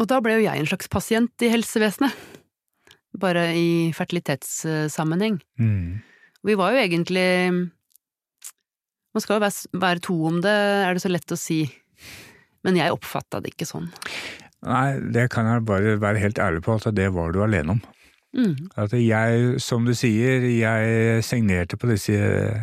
[0.00, 2.14] Og da ble jo jeg en slags pasient i helsevesenet,
[3.18, 5.40] bare i fertilitetssammenheng.
[5.60, 6.00] Mm.
[6.42, 7.70] Vi var jo egentlig
[9.12, 11.62] Man skal jo være, være to om det, er det så lett å si,
[12.64, 13.90] men jeg oppfatta det ikke sånn.
[14.62, 17.82] Nei, det kan jeg bare være helt ærlig på, at det var du alene om.
[18.32, 18.70] Mm.
[18.80, 22.14] At jeg, som du sier, jeg signerte på disse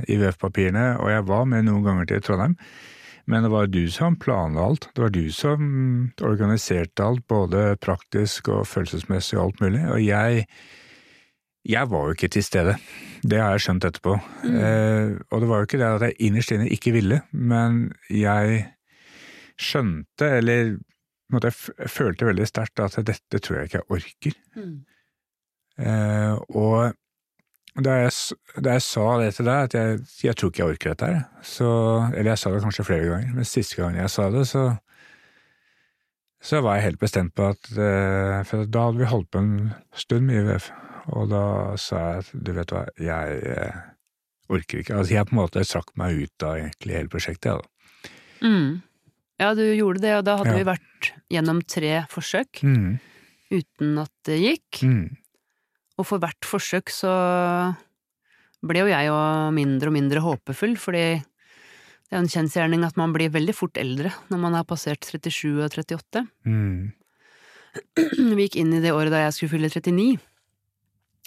[0.10, 2.56] IVF-papirene, og jeg var med noen ganger til Trondheim.
[3.30, 4.88] Men det var du som planla alt.
[4.96, 5.60] Det var du som
[6.26, 9.84] organiserte alt, både praktisk og følelsesmessig og alt mulig.
[9.94, 10.48] Og jeg,
[11.67, 12.76] jeg var jo ikke til stede.
[13.22, 14.13] Det har jeg skjønt etterpå.
[14.48, 18.62] Eh, og det var jo ikke det at jeg innerst inne ikke ville, men jeg
[19.60, 20.78] skjønte, eller
[21.34, 24.39] måtte, jeg følte veldig sterkt at dette tror jeg ikke jeg orker.
[24.56, 24.78] Mm.
[25.80, 26.95] Eh, og
[27.84, 28.12] da jeg,
[28.63, 31.22] da jeg sa det til deg, at jeg, jeg tror ikke jeg orker dette her,
[31.45, 31.72] så,
[32.13, 34.65] eller jeg sa det kanskje flere ganger, men siste gangen jeg sa det, så,
[36.41, 39.54] så var jeg helt bestemt på at eh, For da hadde vi holdt på en
[39.93, 40.72] stund med IVF,
[41.13, 41.43] og da
[41.78, 43.80] sa jeg at du vet hva, jeg eh,
[44.50, 44.95] orker ikke.
[44.98, 47.50] Altså jeg på en måte trakk meg ut av egentlig hele prosjektet.
[47.52, 48.48] jeg, Da.
[48.48, 48.82] Mm.
[49.39, 50.58] Ja, du gjorde det, og da hadde Ja.
[50.58, 53.00] vi vært gjennom tre forsøk Mm,
[53.52, 54.82] uten at det gikk.
[54.84, 55.15] mm,
[56.00, 57.76] Og for hvert forsøk så
[58.63, 59.17] ble jo jeg jo
[59.56, 63.78] mindre og mindre håpefull, fordi det er jo en kjensgjerning at man blir veldig fort
[63.78, 66.28] eldre når man har passert 37 og 38.
[66.45, 66.91] mm,
[68.36, 70.17] Vi gikk inn i det året da jeg skulle fylle 39,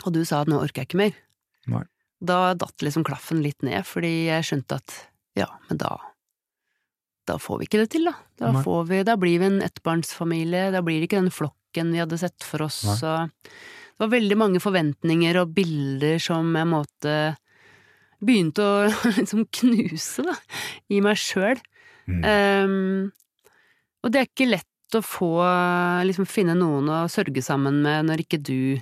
[0.05, 1.19] og du sa at nå orker jeg ikke mer.
[1.71, 1.85] Nei.
[2.23, 4.97] Da datt liksom klaffen litt ned, fordi jeg skjønte at
[5.39, 5.97] ja, men da
[7.29, 8.17] da får vi ikke det til, da.
[8.41, 12.01] Da, får vi, da blir vi en ettbarnsfamilie, da blir det ikke den flokken vi
[12.03, 12.81] hadde sett for oss.
[12.83, 17.17] Det var veldig mange forventninger og bilder som jeg måtte
[18.23, 20.37] begynte å liksom knuse, da,
[20.91, 21.63] i meg sjøl.
[22.11, 22.23] mm.
[22.27, 23.11] Um,
[24.03, 25.31] og det er ikke lett å få
[26.03, 28.81] liksom finne noen å sørge sammen med når ikke du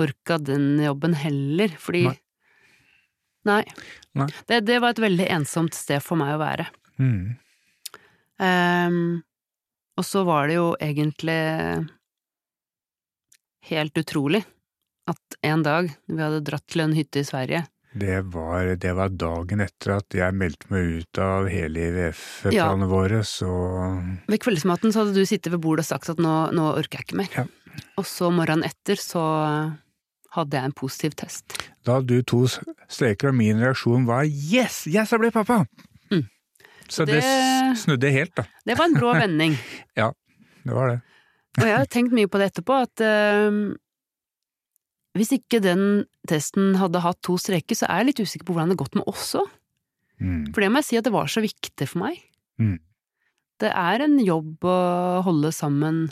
[0.00, 2.16] orka den jobben heller, fordi Nei.
[3.48, 3.62] Nei.
[4.18, 4.30] Nei.
[4.50, 6.66] Det, det var et veldig ensomt sted for meg å være.
[7.00, 7.36] Mm,
[8.38, 9.22] Um,
[9.98, 11.34] og så var det jo egentlig
[13.66, 14.44] helt utrolig
[15.10, 17.64] at en dag vi hadde dratt til en hytte i Sverige
[17.98, 23.24] Det var, det var dagen etter at jeg meldte meg ut av hele IVF-planene våre,
[23.26, 23.50] så
[24.28, 27.08] Ved kveldsmaten så hadde du sittet ved bordet og sagt at nå, nå orker jeg
[27.08, 27.34] ikke mer.
[27.34, 27.48] Ja.
[27.98, 29.24] Og så morgenen etter så
[30.36, 31.56] hadde jeg en positiv test.
[31.86, 35.62] da du to streker, og min reaksjon var yes, yes, jeg ble pappa!
[36.12, 36.26] Mm.
[36.88, 38.44] Så det, det- snudde helt, da.
[38.66, 39.56] Det var en brå vending.
[40.00, 40.10] ja,
[40.64, 40.98] Det var det.
[41.58, 43.74] Og jeg har tenkt mye på det etterpå, at uh,
[45.18, 48.70] hvis ikke den testen hadde hatt to streker, så er jeg litt usikker på hvordan
[48.70, 49.48] det har gått med oss òg.
[50.22, 50.44] Mm.
[50.52, 52.20] For det må jeg si at det var så viktig for meg.
[52.60, 52.76] Mm.
[53.58, 54.76] Det er en jobb å
[55.26, 56.04] holde sammen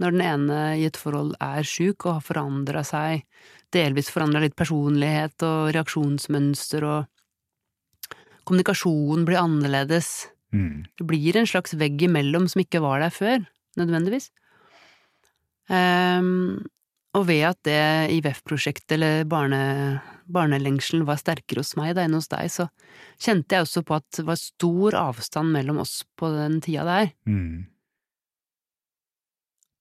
[0.00, 3.26] når den ene i et forhold er sjuk og har forandra seg,
[3.74, 8.16] delvis forandra litt personlighet og reaksjonsmønster, og
[8.48, 10.30] kommunikasjonen blir annerledes.
[10.56, 10.86] Mm.
[10.98, 13.44] Det blir en slags vegg imellom som ikke var der før,
[13.78, 14.30] nødvendigvis.
[15.70, 16.64] Um,
[17.14, 17.82] og ved at det
[18.16, 19.60] IVF-prosjektet, eller barne,
[20.30, 22.68] barnelengselen, var sterkere hos meg da enn hos deg, så
[23.22, 27.12] kjente jeg også på at det var stor avstand mellom oss på den tida der.
[27.26, 27.69] Mm.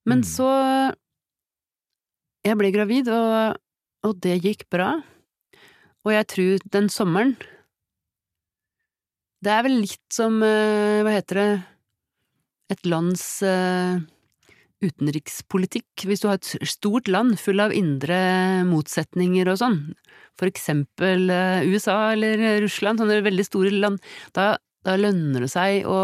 [0.10, 0.28] Men Mm.
[0.28, 0.50] så
[2.48, 3.58] Jeg ble gravid, og,
[4.08, 4.94] og det gikk bra.
[6.08, 7.36] Og jeg tror den sommeren
[9.44, 11.50] Det er vel litt som, eh, hva heter det,
[12.76, 14.00] et lands eh,
[14.84, 16.04] utenrikspolitikk.
[16.08, 19.80] Hvis du har et stort land full av indre motsetninger og sånn,
[20.40, 24.04] for eksempel eh, USA eller Russland, sånne veldig store land,
[24.36, 26.02] da, da lønner det seg å,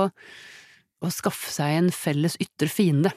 [1.04, 3.12] å skaffe seg en felles ytre fiende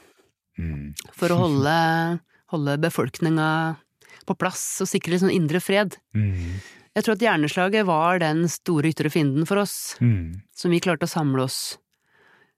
[0.59, 0.95] Mm.
[1.15, 3.77] for å holde, holde befolkninga
[4.27, 5.97] på plass og sikre litt sånn indre fred.
[6.15, 6.59] Mm.
[6.97, 10.43] Jeg tror at hjerneslaget var den store ytre fienden for oss, Mm.
[10.53, 11.79] som vi klarte å samle oss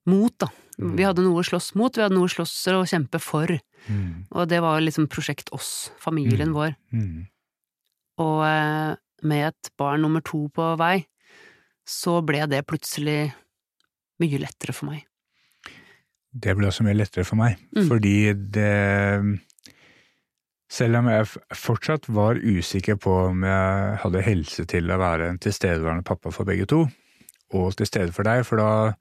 [0.07, 0.49] mot, da.
[0.79, 3.47] Vi hadde noe å slåss mot, vi hadde noe å slåss og kjempe for,
[3.87, 4.27] Mm.
[4.33, 6.55] og det var liksom prosjekt oss, familien Mm.
[6.55, 6.77] vår.
[6.93, 7.29] Mm.
[8.19, 11.07] Og eh, med et barn nummer to på vei,
[11.87, 13.35] så ble det plutselig
[14.21, 15.05] mye lettere for meg.
[16.33, 17.89] Det ble også mye lettere for meg, Mm.
[17.89, 19.41] fordi det
[20.71, 21.27] Selv om jeg
[21.59, 26.45] fortsatt var usikker på om jeg hadde helse til å være en tilstedeværende pappa for
[26.47, 26.85] begge to,
[27.51, 28.93] og til stede for deg, for da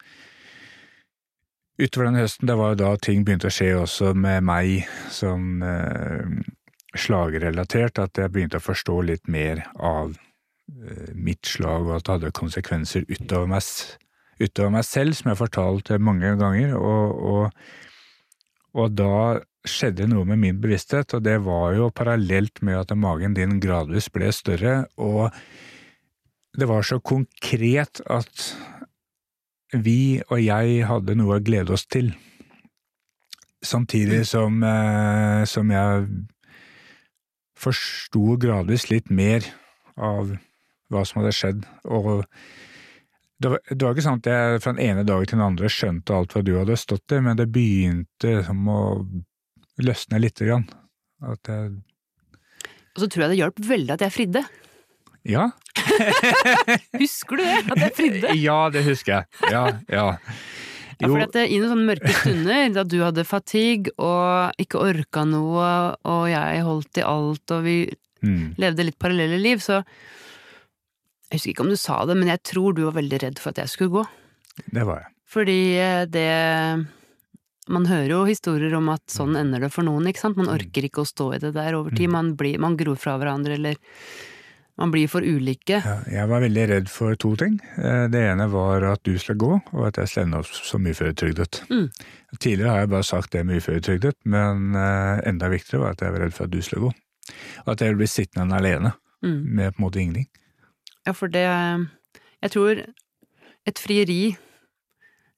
[1.79, 4.81] Utover den høsten, det var jo da ting begynte å skje også med meg,
[5.15, 6.25] sånn eh,
[6.99, 12.15] slagrelatert, at jeg begynte å forstå litt mer av eh, mitt slag, og at det
[12.17, 13.63] hadde konsekvenser utover meg,
[14.39, 17.61] utover meg selv, som jeg har fortalt mange ganger, og, og,
[18.79, 19.13] og da
[19.67, 24.09] skjedde noe med min bevissthet, og det var jo parallelt med at magen din gradvis
[24.13, 25.29] ble større, og
[26.57, 28.49] det var så konkret at
[29.75, 32.13] vi og jeg hadde noe å glede oss til.
[33.61, 36.07] Samtidig som, eh, som jeg
[37.59, 39.43] forsto gradvis litt mer
[39.97, 40.31] av
[40.89, 42.25] hva som hadde skjedd, og
[43.39, 45.71] det var, det var, ikke sånn at jeg fra den ene dagen til den andre
[45.71, 48.79] skjønte alt hva du hadde stått i, men det begynte som å
[49.79, 50.65] løsne lite grann.
[51.23, 51.77] At jeg
[52.95, 54.43] Og så tror jeg det hjalp veldig at jeg fridde.
[55.27, 55.49] Ja.
[57.01, 57.61] husker du det?
[57.63, 58.35] At jeg fridde?
[58.39, 59.51] Ja, det husker jeg.
[59.53, 60.09] Ja, ja.
[60.99, 65.23] Ja, for at I noen sånne mørke stunder, da du hadde fatigue og ikke orka
[65.23, 65.69] noe,
[66.03, 67.75] og jeg holdt i alt, og vi
[68.19, 68.59] mm.
[68.59, 69.79] levde litt parallelle liv, så
[71.29, 73.53] Jeg husker ikke om du sa det, men jeg tror du var veldig redd for
[73.53, 74.05] at jeg skulle gå.
[74.73, 75.13] Det var jeg.
[75.29, 76.29] Fordi eh, det
[77.69, 80.39] Man hører jo historier om at sånn ender det for noen, ikke sant.
[80.41, 82.09] Man orker ikke å stå i det der over tid.
[82.09, 82.15] Mm.
[82.15, 83.77] Man, blir, man gror fra hverandre, eller
[84.81, 85.77] man blir for ulike.
[85.83, 87.59] Ja, jeg var veldig redd for to ting.
[87.77, 90.89] Eh, det ene var at du skulle gå, og at jeg skulle ende opp som
[90.89, 91.61] uføretrygdet.
[91.69, 91.85] Mm.
[92.39, 96.17] Tidligere har jeg bare sagt det med uføretrygdet, men eh, enda viktigere var at jeg
[96.17, 96.93] var redd for at du skulle gå.
[97.67, 99.39] Og at jeg ville bli sittende alene, mm.
[99.45, 100.29] med på en måte ingenting.
[101.09, 102.83] Ja, for det Jeg tror
[103.67, 104.37] et frieri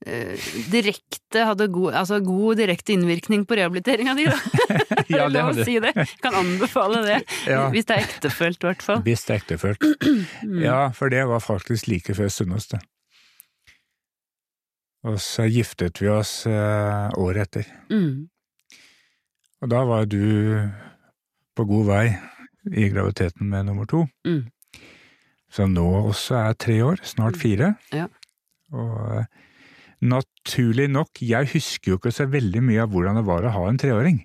[0.01, 0.33] Eh,
[0.73, 4.37] direkte hadde god, altså god direkte innvirkning på rehabiliteringa di, da.
[5.13, 5.93] ja, det hadde si det.
[6.23, 7.19] Kan anbefale det.
[7.45, 7.67] Ja.
[7.73, 9.03] Hvis det er ektefølt, i hvert fall.
[9.05, 9.85] Hvis det er ektefølt.
[10.65, 12.81] Ja, for det var faktisk like før Sunnaas, det.
[15.05, 17.69] Og så giftet vi oss eh, året etter.
[17.89, 18.27] Mm.
[19.61, 20.21] Og da var du
[21.57, 22.05] på god vei
[22.73, 24.07] i graviditeten med nummer to.
[24.25, 24.47] Mm.
[25.51, 27.73] Som nå også er tre år, snart fire.
[27.91, 28.07] Ja.
[28.71, 29.25] Og
[30.01, 33.65] Naturlig nok, jeg husker jo ikke så veldig mye av hvordan det var å ha
[33.69, 34.23] en treåring.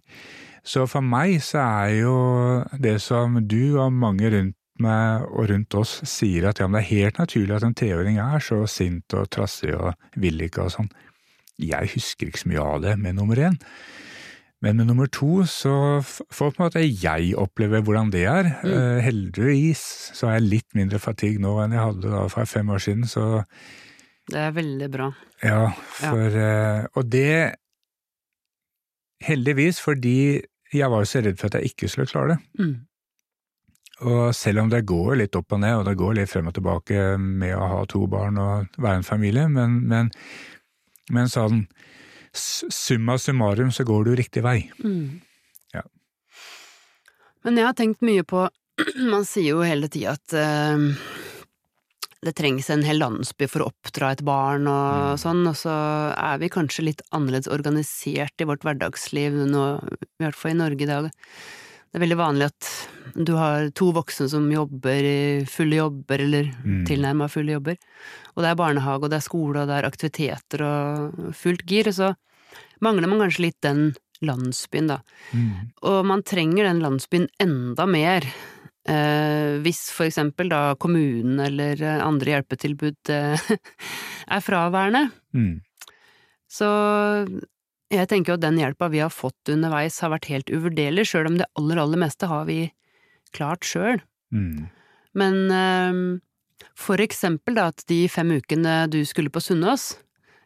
[0.66, 2.14] Så for meg så er jo
[2.80, 6.82] det som du og mange rundt meg og rundt oss sier at ja, men det
[6.82, 10.74] er helt naturlig at en treåring er så sint og trassig og vil ikke og
[10.74, 10.90] sånn.
[11.56, 13.56] Jeg husker ikke så mye av det med nummer én.
[14.66, 18.48] Men med nummer to så får på en måte jeg oppleve hvordan det er.
[18.64, 18.72] Mm.
[18.72, 19.82] Uh, heldigvis
[20.16, 23.06] så har jeg litt mindre fatigue nå enn jeg hadde da for fem år siden,
[23.06, 23.44] så
[24.26, 25.06] det er veldig bra.
[25.44, 26.50] Ja, for ja.
[26.50, 27.54] Eh, og det
[29.26, 30.42] Heldigvis, fordi
[30.76, 32.38] jeg var jo så redd for at jeg ikke skulle klare det.
[32.60, 32.74] Mm.
[34.10, 36.54] Og selv om det går litt opp og ned, og det går litt frem og
[36.58, 40.10] tilbake med å ha to barn og være en familie, men, men,
[41.16, 41.62] men sånn
[42.38, 44.58] summa summarum så går du riktig vei.
[44.84, 45.20] Mm.
[45.74, 45.84] Ja.
[47.46, 48.46] Men jeg har tenkt mye på
[49.12, 50.82] Man sier jo hele tida at uh,
[52.26, 55.20] det trengs en hel landsby for å oppdra et barn og mm.
[55.22, 55.76] sånn, og så
[56.12, 59.68] er vi kanskje litt annerledes organisert i vårt hverdagsliv nå,
[60.02, 61.08] i hvert fall i Norge i dag.
[61.10, 62.70] Det er veldig vanlig at
[63.14, 65.18] du har to voksne som jobber i
[65.48, 66.82] fulle jobber, eller mm.
[66.88, 67.78] tilnærma fulle jobber,
[68.34, 71.88] og det er barnehage, og det er skole, og det er aktiviteter og fullt gir,
[71.92, 72.10] og så
[72.84, 73.88] mangler man kanskje litt den
[74.24, 75.00] landsbyen, da.
[75.36, 75.72] Mm.
[75.88, 78.26] Og man trenger den landsbyen enda mer
[78.86, 83.48] Eh, hvis for eksempel da kommunen eller andre hjelpetilbud eh,
[84.36, 85.08] er fraværende.
[85.34, 85.56] Mm.
[86.46, 86.68] Så
[87.90, 91.32] jeg tenker jo at den hjelpa vi har fått underveis har vært helt uvurderlig, sjøl
[91.32, 92.60] om det aller, aller meste har vi
[93.34, 93.98] klart sjøl.
[94.30, 94.68] Mm.
[95.18, 96.00] Men eh,
[96.78, 99.96] for eksempel da at de fem ukene du skulle på Sunnaas,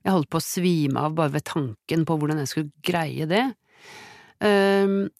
[0.04, 3.46] jeg holdt på å svime av bare ved tanken på hvordan jeg skulle greie det.
[4.40, 5.10] Um,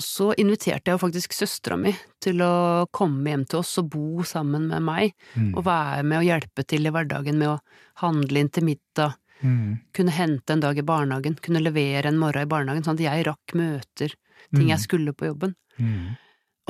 [0.00, 4.24] så inviterte jeg jo faktisk søstera mi til å komme hjem til oss og bo
[4.26, 5.52] sammen med meg, mm.
[5.54, 7.60] og være med og hjelpe til i hverdagen med å
[8.02, 9.14] handle inn til middag,
[9.44, 9.70] mm.
[9.94, 13.28] kunne hente en dag i barnehagen, kunne levere en morgen i barnehagen, sånn at jeg
[13.28, 14.16] rakk møter,
[14.50, 14.72] ting mm.
[14.72, 15.54] jeg skulle på jobben.
[15.78, 16.16] Mm.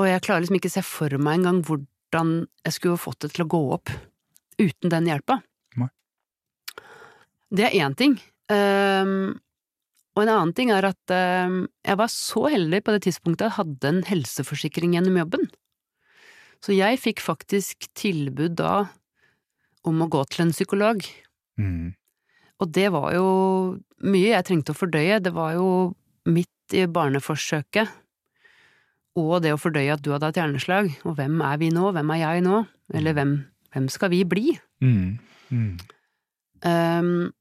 [0.02, 2.36] Og jeg klarer liksom ikke se for meg engang hvordan
[2.66, 3.94] jeg skulle fått det til å gå opp
[4.60, 5.40] uten den hjelpa.
[7.50, 8.16] Det er én ting.
[8.52, 9.34] Um,
[10.14, 11.14] og en annen ting er at
[11.48, 15.48] um, jeg var så heldig på det tidspunktet at jeg hadde en helseforsikring gjennom jobben.
[16.64, 18.86] Så jeg fikk faktisk tilbud da
[19.84, 21.02] om å gå til en psykolog.
[21.60, 21.92] Mm.
[22.62, 23.26] Og det var jo
[24.06, 25.68] mye jeg trengte å fordøye, det var jo
[26.30, 28.00] midt i barneforsøket.
[29.14, 32.08] og det å fordøye at du hadde hatt hjerneslag, og hvem er vi nå, hvem
[32.16, 32.64] er jeg nå,
[32.98, 33.34] eller hvem,
[33.74, 34.56] hvem skal vi bli?
[34.82, 35.18] Mm.
[35.54, 35.76] Mm.
[36.64, 37.32] Um,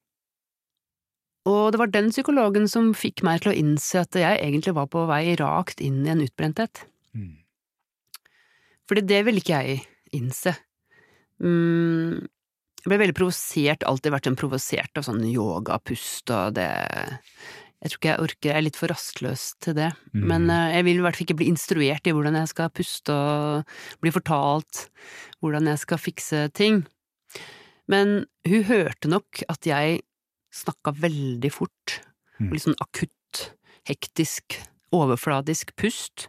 [1.50, 4.88] og det var den psykologen som fikk meg til å innse at jeg egentlig var
[4.92, 6.86] på vei rakt inn i en utbrenthet.
[7.16, 7.42] Mm.
[8.88, 9.82] Fordi det ville ikke jeg
[10.16, 10.56] innse.
[11.44, 12.24] Mm,
[12.84, 16.70] jeg ble veldig provosert, alltid vært en provosert av sånn yoga, pust og det
[17.84, 19.90] Jeg tror ikke jeg orker, jeg er litt for rastløs til det.
[20.16, 20.22] Mm.
[20.32, 23.12] Men eh, jeg vil i hvert fall ikke bli instruert i hvordan jeg skal puste
[23.12, 24.86] og bli fortalt
[25.44, 26.86] hvordan jeg skal fikse ting.
[27.92, 30.02] Men hun hørte nok at jeg
[30.54, 32.00] snakka veldig fort,
[32.40, 32.50] Mm.
[32.52, 33.54] litt sånn akutt,
[33.86, 34.56] hektisk,
[34.92, 36.28] overfladisk pust.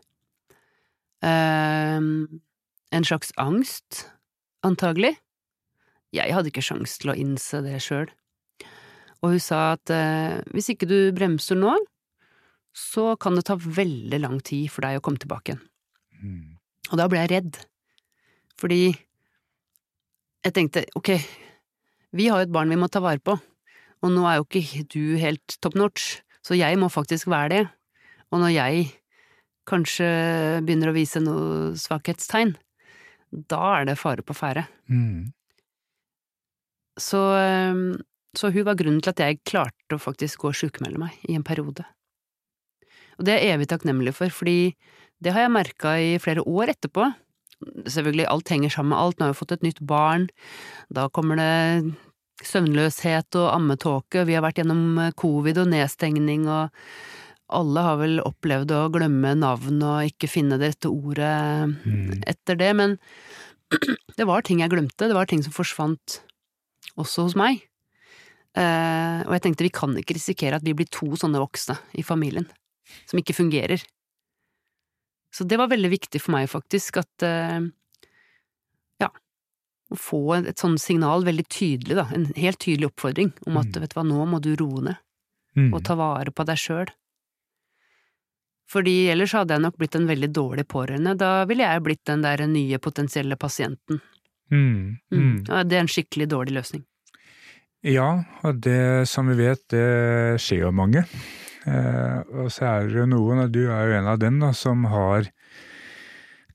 [1.22, 4.05] Eh, en slags angst,
[4.62, 5.14] antagelig.
[6.14, 8.11] Jeg hadde ikke sjans til å innse det sjøl.
[9.24, 11.72] Og hun sa at eh, hvis ikke du bremser nå,
[12.74, 15.64] så kan det ta veldig lang tid for deg å komme tilbake igjen.
[16.20, 16.57] Mm.
[16.92, 17.59] Og da ble jeg redd,
[18.61, 18.82] fordi
[20.45, 21.14] jeg tenkte ok,
[22.14, 23.36] vi har jo et barn vi må ta vare på,
[24.05, 27.62] og nå er jo ikke du helt top notch, så jeg må faktisk være det,
[28.30, 28.84] og når jeg
[29.68, 30.07] kanskje
[30.66, 32.53] begynner å vise noe svakhetstegn,
[33.51, 34.66] da er det fare på ferde.
[34.92, 35.32] Mm.
[37.01, 37.20] Så,
[38.36, 41.38] så hun var grunnen til at jeg klarte å faktisk gå og sjukmelde meg i
[41.38, 41.86] en periode.
[43.18, 44.74] Og det er jeg evig takknemlig for, fordi
[45.22, 47.09] det har jeg merka i flere år etterpå.
[47.62, 50.28] Selvfølgelig, alt henger sammen med alt, nå har jeg fått et nytt barn,
[50.92, 51.94] da kommer det
[52.44, 56.74] søvnløshet og ammetåke, vi har vært gjennom covid og nedstengning og
[57.55, 61.34] alle har vel opplevd å glemme navn og ikke finne det rette ordet
[61.84, 62.22] Mm.
[62.26, 62.98] etter det, men
[64.18, 66.20] det var ting jeg glemte, det var ting som forsvant
[67.00, 67.62] også hos meg.
[68.55, 72.05] Eh, og jeg tenkte vi kan ikke risikere at vi blir to sånne voksne i
[72.07, 72.46] familien,
[73.07, 73.82] som ikke fungerer.
[75.35, 77.64] Så det var veldig viktig for meg, faktisk, at eh,
[79.03, 79.09] ja,
[79.91, 83.72] å få et, et sånt signal veldig tydelig, da, en helt tydelig oppfordring om at
[83.74, 83.80] Mm.
[83.82, 85.01] vet du hva, nå må du roe ned
[85.57, 85.72] Mm.
[85.74, 86.89] og ta vare på deg sjøl.
[88.70, 92.22] Fordi ellers hadde jeg nok blitt en veldig dårlig pårørende, da ville jeg blitt den
[92.24, 94.01] der nye potensielle pasienten.
[94.51, 94.99] Mm.
[95.12, 95.20] Mm.
[95.20, 95.37] Mm.
[95.49, 96.85] Ja, det er en skikkelig dårlig løsning.
[97.85, 101.05] Ja, og det som vi vet, det skjer jo mange.
[101.65, 104.53] Eh, og så er det jo noen, og du er jo en av dem, da,
[104.57, 105.31] som har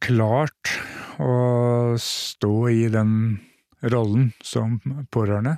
[0.03, 0.75] klart
[1.19, 3.13] å stå i den
[3.91, 4.77] rollen som
[5.11, 5.57] pårørende.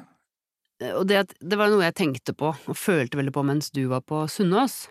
[0.97, 4.02] Og det, det var noe jeg tenkte på og følte veldig på mens du var
[4.06, 4.88] på Sunnaas.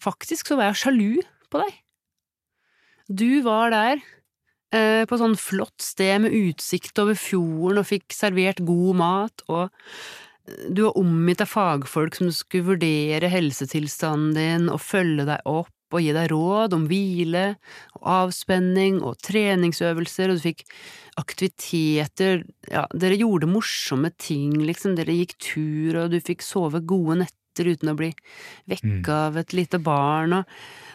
[0.00, 1.10] Faktisk så var jeg sjalu
[1.52, 1.80] på deg.
[3.12, 3.98] Du var der
[4.72, 9.66] eh, på sånn flott sted med utsikt over fjorden og fikk servert god mat, og
[9.68, 10.23] eh,
[10.68, 16.02] du var omgitt av fagfolk som skulle vurdere helsetilstanden din og følge deg opp og
[16.02, 17.44] gi deg råd om hvile
[18.00, 20.64] og avspenning og treningsøvelser, og du fikk
[21.20, 27.20] aktiviteter, ja, dere gjorde morsomme ting, liksom, dere gikk tur, og du fikk sove gode
[27.22, 28.10] netter uten å bli
[28.66, 30.44] vekka av et lite barn, og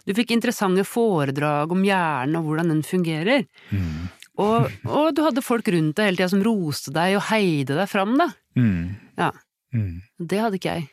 [0.06, 4.10] du fikk interessante foredrag om hjernen og hvordan den fungerer, Mm.
[4.40, 7.90] Og, og du hadde folk rundt deg hele tida som roste deg og heide deg
[7.92, 8.30] fram, da.
[8.60, 8.96] Mm.
[9.20, 9.32] Ja.
[9.76, 10.00] Mm.
[10.32, 10.88] Det hadde ikke jeg.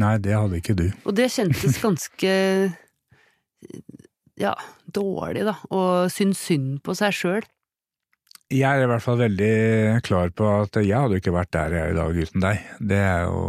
[0.00, 0.86] Nei, det hadde ikke du.
[1.06, 2.32] Og det kjentes ganske
[4.36, 4.54] ja,
[4.92, 7.46] dårlig, da, og synes synd på seg sjøl.
[8.52, 9.54] Jeg er i hvert fall veldig
[10.06, 12.66] klar på at jeg hadde ikke vært der jeg er i dag uten deg.
[12.92, 13.40] Det er jo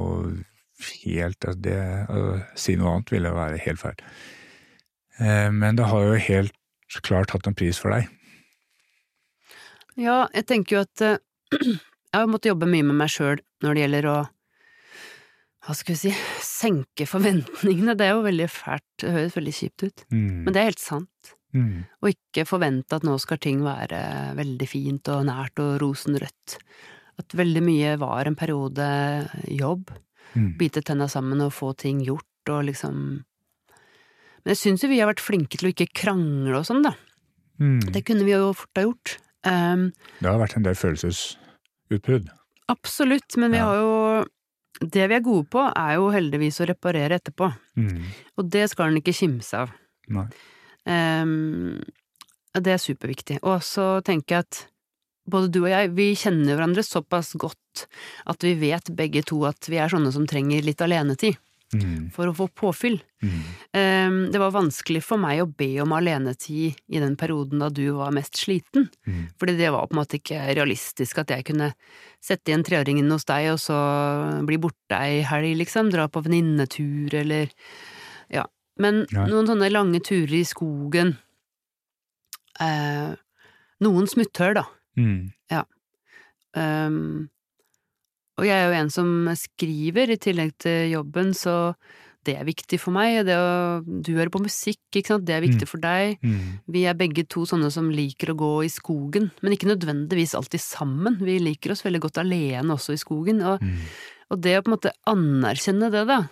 [1.03, 1.77] helt altså det,
[2.09, 2.21] Å
[2.57, 3.99] si noe annet ville være helt feil.
[5.21, 8.09] Eh, Men det har jo helt klart hatt en pris for deg.
[9.97, 11.17] Ja, jeg tenker jo at eh,
[11.57, 14.17] jeg har måttet jobbe mye med meg sjøl når det gjelder å
[15.67, 16.11] hva skal vi si,
[16.47, 17.91] senke forventningene.
[17.99, 20.45] Det er jo veldig fælt, det høres veldig kjipt ut, Mm.
[20.45, 21.33] men det er helt sant.
[21.57, 21.81] Mm.
[21.99, 23.99] Og ikke forvente at nå skal ting være
[24.37, 26.55] veldig fint og nært og rosenrødt.
[27.19, 28.87] At veldig mye var en periode
[29.51, 29.91] jobb,
[30.37, 30.57] Mm.
[30.59, 33.23] bite tenna sammen og få ting gjort og liksom
[34.45, 36.93] Men jeg syns jo vi har vært flinke til å ikke krangle og sånn, da.
[37.59, 37.79] Mm.
[37.91, 39.17] Det kunne vi jo fort ha gjort.
[39.45, 42.29] Um, Det har vært en del følelsesutbrudd.
[42.69, 43.65] Absolutt, men vi Ja.
[43.65, 44.25] har jo
[44.79, 48.03] Det vi er gode på, er jo heldigvis å reparere etterpå, Mm.
[48.37, 49.71] og det skal en ikke kimse av.
[50.07, 50.27] Nei.
[50.85, 51.81] Um,
[52.53, 53.39] det er superviktig.
[53.41, 54.67] Og så tenker jeg at
[55.27, 57.87] både du og jeg, vi kjenner hverandre såpass godt
[58.27, 61.37] at vi vet begge to at vi er sånne som trenger litt alenetid
[61.75, 62.11] Mm.
[62.15, 63.01] for å få påfyll.
[63.19, 63.39] Mm.
[63.75, 67.83] Ehm, det var vanskelig for meg å be om alenetid i den perioden da du
[67.97, 68.87] var mest sliten.
[69.03, 69.25] Mm.
[69.39, 71.73] Fordi det var på en måte ikke realistisk at jeg kunne
[72.23, 73.77] sette igjen treåringen hos deg og så
[74.47, 75.91] bli borte ei helg, liksom.
[75.91, 77.51] Dra på venninnetur eller
[78.31, 78.47] Ja.
[78.79, 79.25] Men ja.
[79.27, 81.15] noen sånne lange turer i skogen
[82.61, 83.15] eh,
[83.83, 84.65] noen smutthull, da.
[84.97, 85.33] Mm.
[86.57, 87.27] Um,
[88.37, 89.07] og jeg er jo en som
[89.37, 91.73] skriver, i tillegg til jobben, så
[92.27, 93.21] det er viktig for meg.
[93.25, 95.71] Det å, du hører på musikk, ikke sant, det er viktig Mm.
[95.71, 96.17] for deg.
[96.21, 96.59] Mm.
[96.67, 100.59] Vi er begge to sånne som liker å gå i skogen, men ikke nødvendigvis alltid
[100.59, 101.17] sammen.
[101.23, 103.77] Vi liker oss veldig godt alene også i skogen, og, Mm.
[104.31, 106.27] og det å på en måte anerkjenne det, da.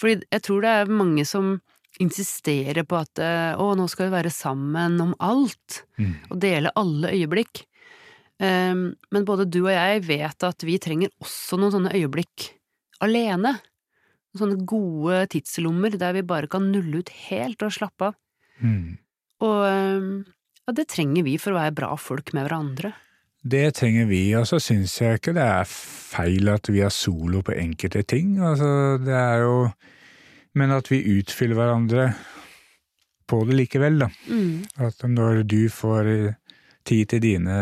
[0.00, 1.60] Fordi jeg tror det er mange som
[2.00, 6.14] insisterer på at eh, å, nå skal vi være sammen om alt, Mm.
[6.30, 7.64] og dele alle øyeblikk.
[8.38, 12.52] Um, men både du og jeg vet at vi trenger også noen sånne øyeblikk
[13.02, 13.56] alene.
[14.38, 18.18] Sånne gode tidslommer der vi bare kan nulle ut helt og slappe av.
[18.62, 18.98] Mm.
[19.42, 20.12] Og um,
[20.68, 22.94] ja, det trenger vi for å være bra folk med hverandre.
[23.48, 27.40] Det trenger vi, og så syns jeg ikke det er feil at vi er solo
[27.46, 28.36] på enkelte ting.
[28.42, 29.70] Altså, det er jo
[30.58, 32.04] Men at vi utfyller hverandre
[33.28, 34.08] på det likevel, da.
[34.26, 34.64] Mm.
[34.80, 36.38] At når du får eh,
[36.88, 37.56] tid til dine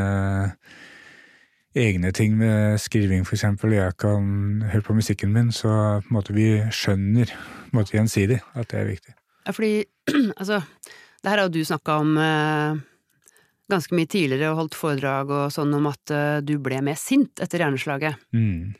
[1.76, 5.68] egne ting med skriving, og jeg kan høre på musikken min, så
[6.00, 9.14] på en måte vi skjønner på en måte gjensidig at det er viktig.
[9.46, 9.84] Ja, fordi
[10.40, 10.62] altså,
[11.20, 12.80] det her har jo du snakka om eh,
[13.70, 17.42] ganske mye tidligere og holdt foredrag og sånn om at eh, du ble mer sint
[17.44, 18.16] etter hjerneslaget.
[18.32, 18.72] Mm.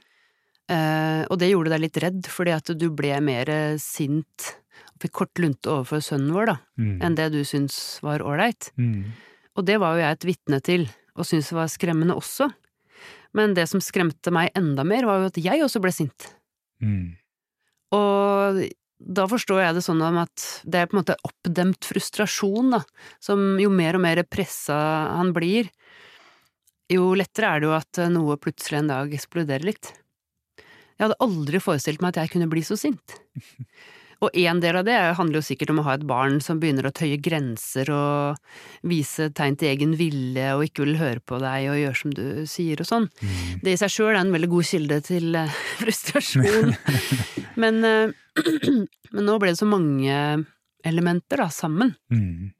[0.72, 4.48] Eh, og det gjorde deg litt redd, fordi at du ble mer eh, sint
[4.96, 6.96] og fikk kort lunte overfor sønnen vår, da, Mm.
[7.04, 8.70] enn det du syntes var ålreit.
[8.80, 9.12] Mm.
[9.56, 10.86] Og det var jo jeg et vitne til,
[11.16, 12.48] og syntes var skremmende også.
[13.36, 16.28] Men det som skremte meg enda mer, var jo at jeg også ble sint.
[16.84, 17.16] Mm.
[17.96, 18.62] Og
[18.96, 22.82] da forstår jeg det sånn at det er på en måte oppdemt frustrasjon, da,
[23.22, 24.76] som jo mer og mer pressa
[25.18, 25.68] han blir,
[26.92, 29.90] jo lettere er det jo at noe plutselig en dag eksploderer litt.
[30.96, 33.18] Jeg hadde aldri forestilt meg at jeg kunne bli så sint.
[34.24, 36.88] Og en del av det handler jo sikkert om å ha et barn som begynner
[36.88, 41.68] å tøye grenser og vise tegn til egen vilje og ikke vil høre på deg
[41.72, 43.08] og gjøre som du sier og sånn.
[43.20, 43.62] Mm.
[43.64, 46.72] Det i seg sjøl er en veldig god kilde til eh, frustrasjon.
[47.62, 48.36] men, eh,
[49.14, 50.20] men nå ble det så mange
[50.86, 51.92] elementer da, sammen.
[52.12, 52.54] Mm.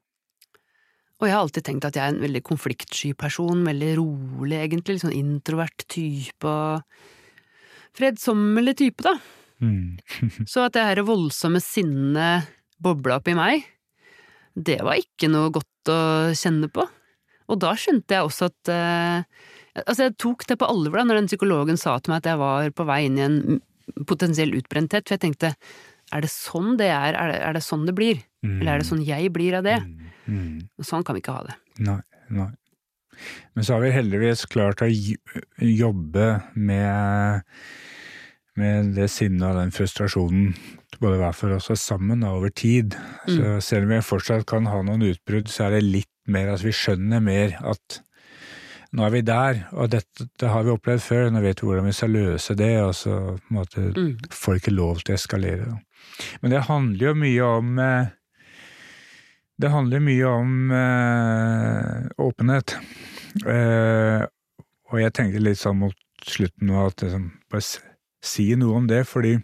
[1.17, 4.97] Og jeg har alltid tenkt at jeg er en veldig konfliktsky person, veldig rolig egentlig,
[4.97, 6.83] litt sånn introvert type og
[7.97, 9.15] fredsommelig type, da.
[9.63, 9.97] Mm.
[10.51, 12.49] Så at det her voldsomme sinnet
[12.83, 13.65] bobla opp i meg,
[14.57, 15.99] det var ikke noe godt å
[16.37, 16.85] kjenne på.
[17.47, 19.45] Og da skjønte jeg også at eh,
[19.77, 22.39] Altså, jeg tok det på alvor da når den psykologen sa til meg at jeg
[22.41, 23.59] var på vei inn i en
[24.09, 25.51] potensiell utbrenthet, for jeg tenkte
[26.15, 28.23] er det sånn det er, er det, er det sånn det blir?
[28.41, 29.75] Eller er det sånn jeg blir av det?
[29.83, 30.07] Mm.
[30.27, 30.85] Mm.
[30.85, 31.57] Sånn kan vi ikke ha det.
[31.83, 31.99] Nei,
[32.33, 32.49] nei.
[33.57, 37.41] Men så har vi heldigvis klart å jobbe med,
[38.57, 40.51] med det sinnet og den frustrasjonen,
[41.01, 42.95] både hver for oss og sammen, da, over tid.
[43.29, 46.63] Så selv om vi fortsatt kan ha noen utbrudd, så er det litt mer at
[46.65, 48.01] vi skjønner mer at
[48.95, 51.89] nå er vi der, og dette det har vi opplevd før, nå vet vi hvordan
[51.89, 54.13] vi skal løse det, og så på en måte Mm.
[54.31, 55.67] får ikke lov til å eskalere.
[56.41, 58.07] Men det handler jo mye om eh,
[59.59, 62.75] Det handler mye om eh, åpenhet.
[63.45, 64.21] Eh,
[64.91, 67.65] og jeg tenkte litt sånn mot slutten nå at liksom, bare
[68.23, 69.35] si noe om det, fordi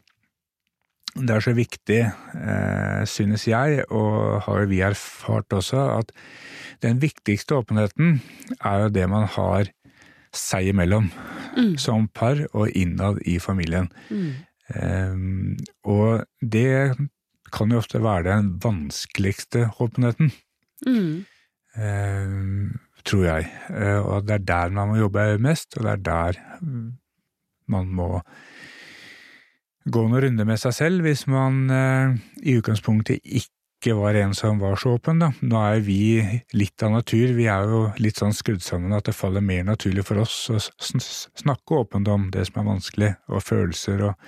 [1.13, 1.99] det er så viktig,
[2.33, 6.11] eh, synes jeg, og har jo vi erfart også, at
[6.81, 8.15] den viktigste åpenheten
[8.65, 9.69] er jo det man har
[10.33, 11.11] seg imellom,
[11.55, 11.77] Mm.
[11.77, 13.91] som par og innad i familien.
[14.09, 14.31] Mm.
[14.73, 16.97] Ehm, og det
[17.53, 20.31] kan jo ofte være den vanskeligste åpenheten,
[20.87, 21.25] Mm.
[21.77, 23.51] ehm, tror jeg.
[24.01, 26.33] Og det er der man må jobbe mest, og det er der
[27.67, 28.21] man må
[29.85, 32.13] gå noen runder med seg selv hvis man eh,
[32.43, 35.19] i utgangspunktet ikke var en som var så åpen.
[35.19, 35.31] Da.
[35.43, 35.99] Nå er vi
[36.55, 40.05] litt av natur, vi er jo litt sånn skrudd sammen at det faller mer naturlig
[40.07, 44.27] for oss å sn- sn- snakke åpent om det som er vanskelig, og følelser og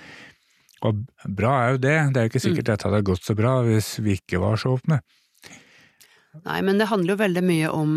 [0.84, 0.98] og
[1.32, 3.94] bra er jo det, det er jo ikke sikkert dette hadde gått så bra hvis
[4.04, 4.98] vi ikke var så åpne.
[6.44, 7.94] Nei, men det handler jo veldig mye om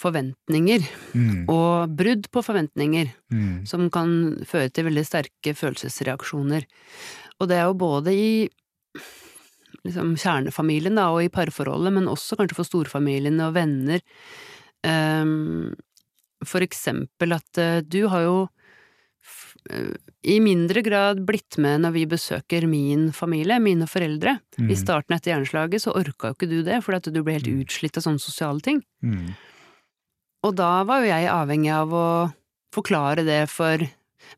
[0.00, 0.84] forventninger,
[1.14, 3.12] Mm, og brudd på forventninger.
[3.32, 6.64] mm, som kan føre til veldig sterke følelsesreaksjoner.
[7.40, 8.48] Og det er jo både i
[9.84, 14.00] liksom kjernefamilien da, og i parforholdet, men også kanskje for storfamilien og venner.
[14.84, 15.74] Um,
[16.44, 18.48] For eksempel at uh, du har jo
[19.70, 19.94] eh,
[20.28, 24.38] i mindre grad blitt med når vi besøker min familie, mine foreldre.
[24.58, 24.68] Mm.
[24.70, 27.48] I starten etter hjerneslaget så orka jo ikke du det, fordi at du ble helt
[27.48, 28.82] utslitt av sånne sosiale ting.
[29.02, 29.34] mm,
[30.44, 32.08] Og da var jo jeg avhengig av å
[32.74, 33.84] forklare det for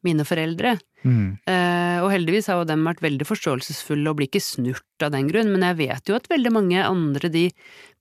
[0.07, 0.77] mine foreldre.
[1.03, 5.13] mm, Eh, og heldigvis har jo dem vært veldig forståelsesfulle og blir ikke snurt av
[5.15, 7.51] den grunn, men jeg vet jo at veldig mange andre de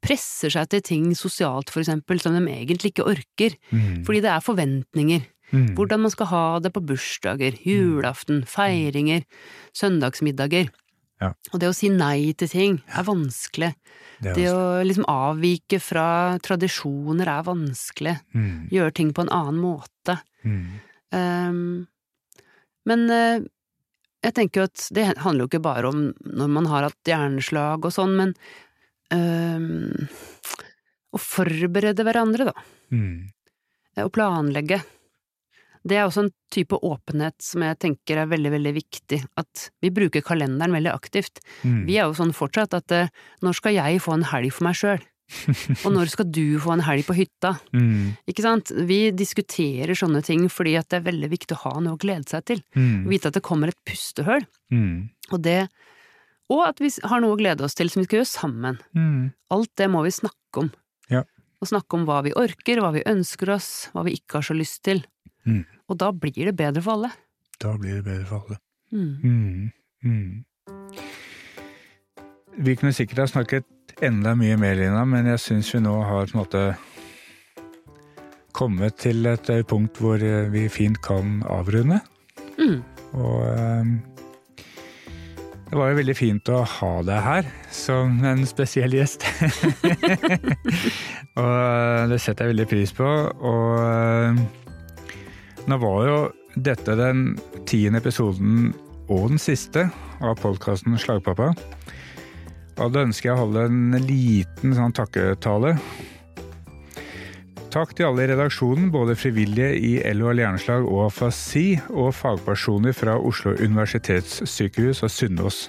[0.02, 3.56] presser seg til ting sosialt, for eksempel, som de egentlig ikke orker.
[3.72, 4.04] Mm.
[4.06, 5.22] Fordi det er forventninger.
[5.54, 5.76] Mm.
[5.78, 9.24] Hvordan man skal ha det på bursdager, julaften, feiringer,
[9.78, 10.72] søndagsmiddager.
[11.24, 11.32] Ja.
[11.54, 13.72] Og det å si nei til ting er vanskelig.
[14.20, 16.08] Det er Det å liksom avvike fra
[16.44, 18.16] tradisjoner er vanskelig.
[18.36, 18.68] Mm.
[18.74, 20.18] Gjøre ting på en annen måte.
[20.44, 20.66] Mm.
[21.16, 21.62] Um,
[22.86, 23.40] men uh,
[24.26, 27.86] jeg tenker jo at det handler jo ikke bare om når man har hatt hjerneslag
[27.86, 28.34] og sånn, men
[29.14, 29.94] um,
[31.16, 32.66] å forberede hverandre, da.
[32.92, 33.30] Mm.
[34.04, 34.82] Å planlegge.
[35.86, 39.20] Det er også en type åpenhet som jeg tenker er veldig, veldig viktig.
[39.38, 41.44] At vi bruker kalenderen veldig aktivt.
[41.62, 41.84] Mm.
[41.90, 43.12] Vi er jo sånn fortsatt at eh,
[43.46, 45.04] når skal jeg få en helg for meg sjøl?
[45.86, 47.56] Og når skal du få en helg på hytta?
[47.74, 48.16] Mm.
[48.30, 48.72] Ikke sant?
[48.90, 52.30] Vi diskuterer sånne ting fordi at det er veldig viktig å ha noe å glede
[52.30, 52.62] seg til.
[52.78, 53.06] Mm.
[53.10, 54.46] Vite at det kommer et pustehull.
[54.74, 55.10] Mm.
[55.34, 55.68] Og det
[56.54, 58.78] Og at vi har noe å glede oss til som vi skal gjøre sammen.
[58.94, 59.34] Mm.
[59.54, 60.70] Alt det må vi snakke om.
[61.10, 61.24] Ja.
[61.62, 64.58] Og snakke om hva vi orker, hva vi ønsker oss, hva vi ikke har så
[64.58, 65.02] lyst til.
[65.46, 65.64] Mm.
[65.90, 67.12] Og da blir det bedre for alle.
[67.62, 68.60] Da blir det bedre for alle.
[68.92, 69.16] Mm.
[69.24, 69.72] Mm.
[70.04, 70.46] Mm.
[72.66, 73.66] Vi kunne sikkert ha snakket
[74.04, 76.66] enda mye mer, Lina, men jeg syns vi nå har på en måte
[78.56, 82.00] kommet til et eh, punkt hvor eh, vi fint kan avrunde.
[82.56, 82.80] Mm.
[83.20, 83.90] Og eh,
[85.66, 89.26] det var jo veldig fint å ha deg her som en spesiell gjest.
[91.42, 93.10] og det setter jeg veldig pris på.
[93.52, 94.65] Og
[95.66, 96.18] nå var jo
[96.56, 97.36] dette den
[97.68, 98.74] tiende episoden
[99.12, 99.88] og den siste
[100.22, 101.52] av podkasten Slagpappa.
[102.76, 105.76] Og da ønsker jeg å holde en liten sånn takketale.
[107.76, 113.18] Takk til alle i redaksjonen, både frivillige i LO Hjerneslag og afasi, og fagpersoner fra
[113.20, 115.66] Oslo universitetssykehus og Sunnaas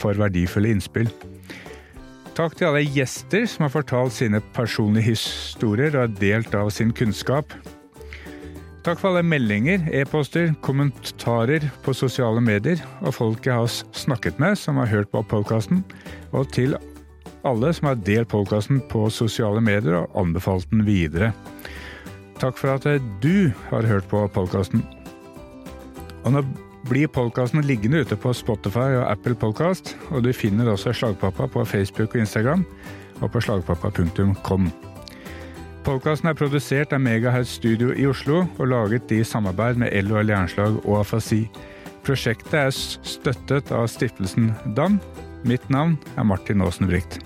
[0.00, 1.10] for verdifulle innspill.
[2.34, 6.90] Takk til alle gjester som har fortalt sine personlige historier og har delt av sin
[6.96, 7.52] kunnskap.
[8.84, 14.58] Takk for alle meldinger, e-poster, kommentarer på sosiale medier og folk jeg har snakket med
[14.60, 15.80] som har hørt på podkasten,
[16.36, 16.76] og til
[17.48, 21.32] alle som har delt podkasten på sosiale medier og anbefalt den videre.
[22.42, 22.84] Takk for at
[23.24, 24.84] du har hørt på podkasten.
[26.24, 26.44] Og nå
[26.84, 31.64] blir podkasten liggende ute på Spotify og Apple Podcast, og du finner også Slagpappa på
[31.64, 32.68] Facebook og Instagram,
[33.22, 34.68] og på slagpappa.com.
[35.84, 40.78] Podkasten er produsert av Megahertz Studio i Oslo og laget i samarbeid med LO Jernslag
[40.80, 41.42] og Afasi.
[42.06, 44.96] Prosjektet er støttet av stiftelsen DAM.
[45.44, 47.20] Mitt navn er Martin Aasen Bricht.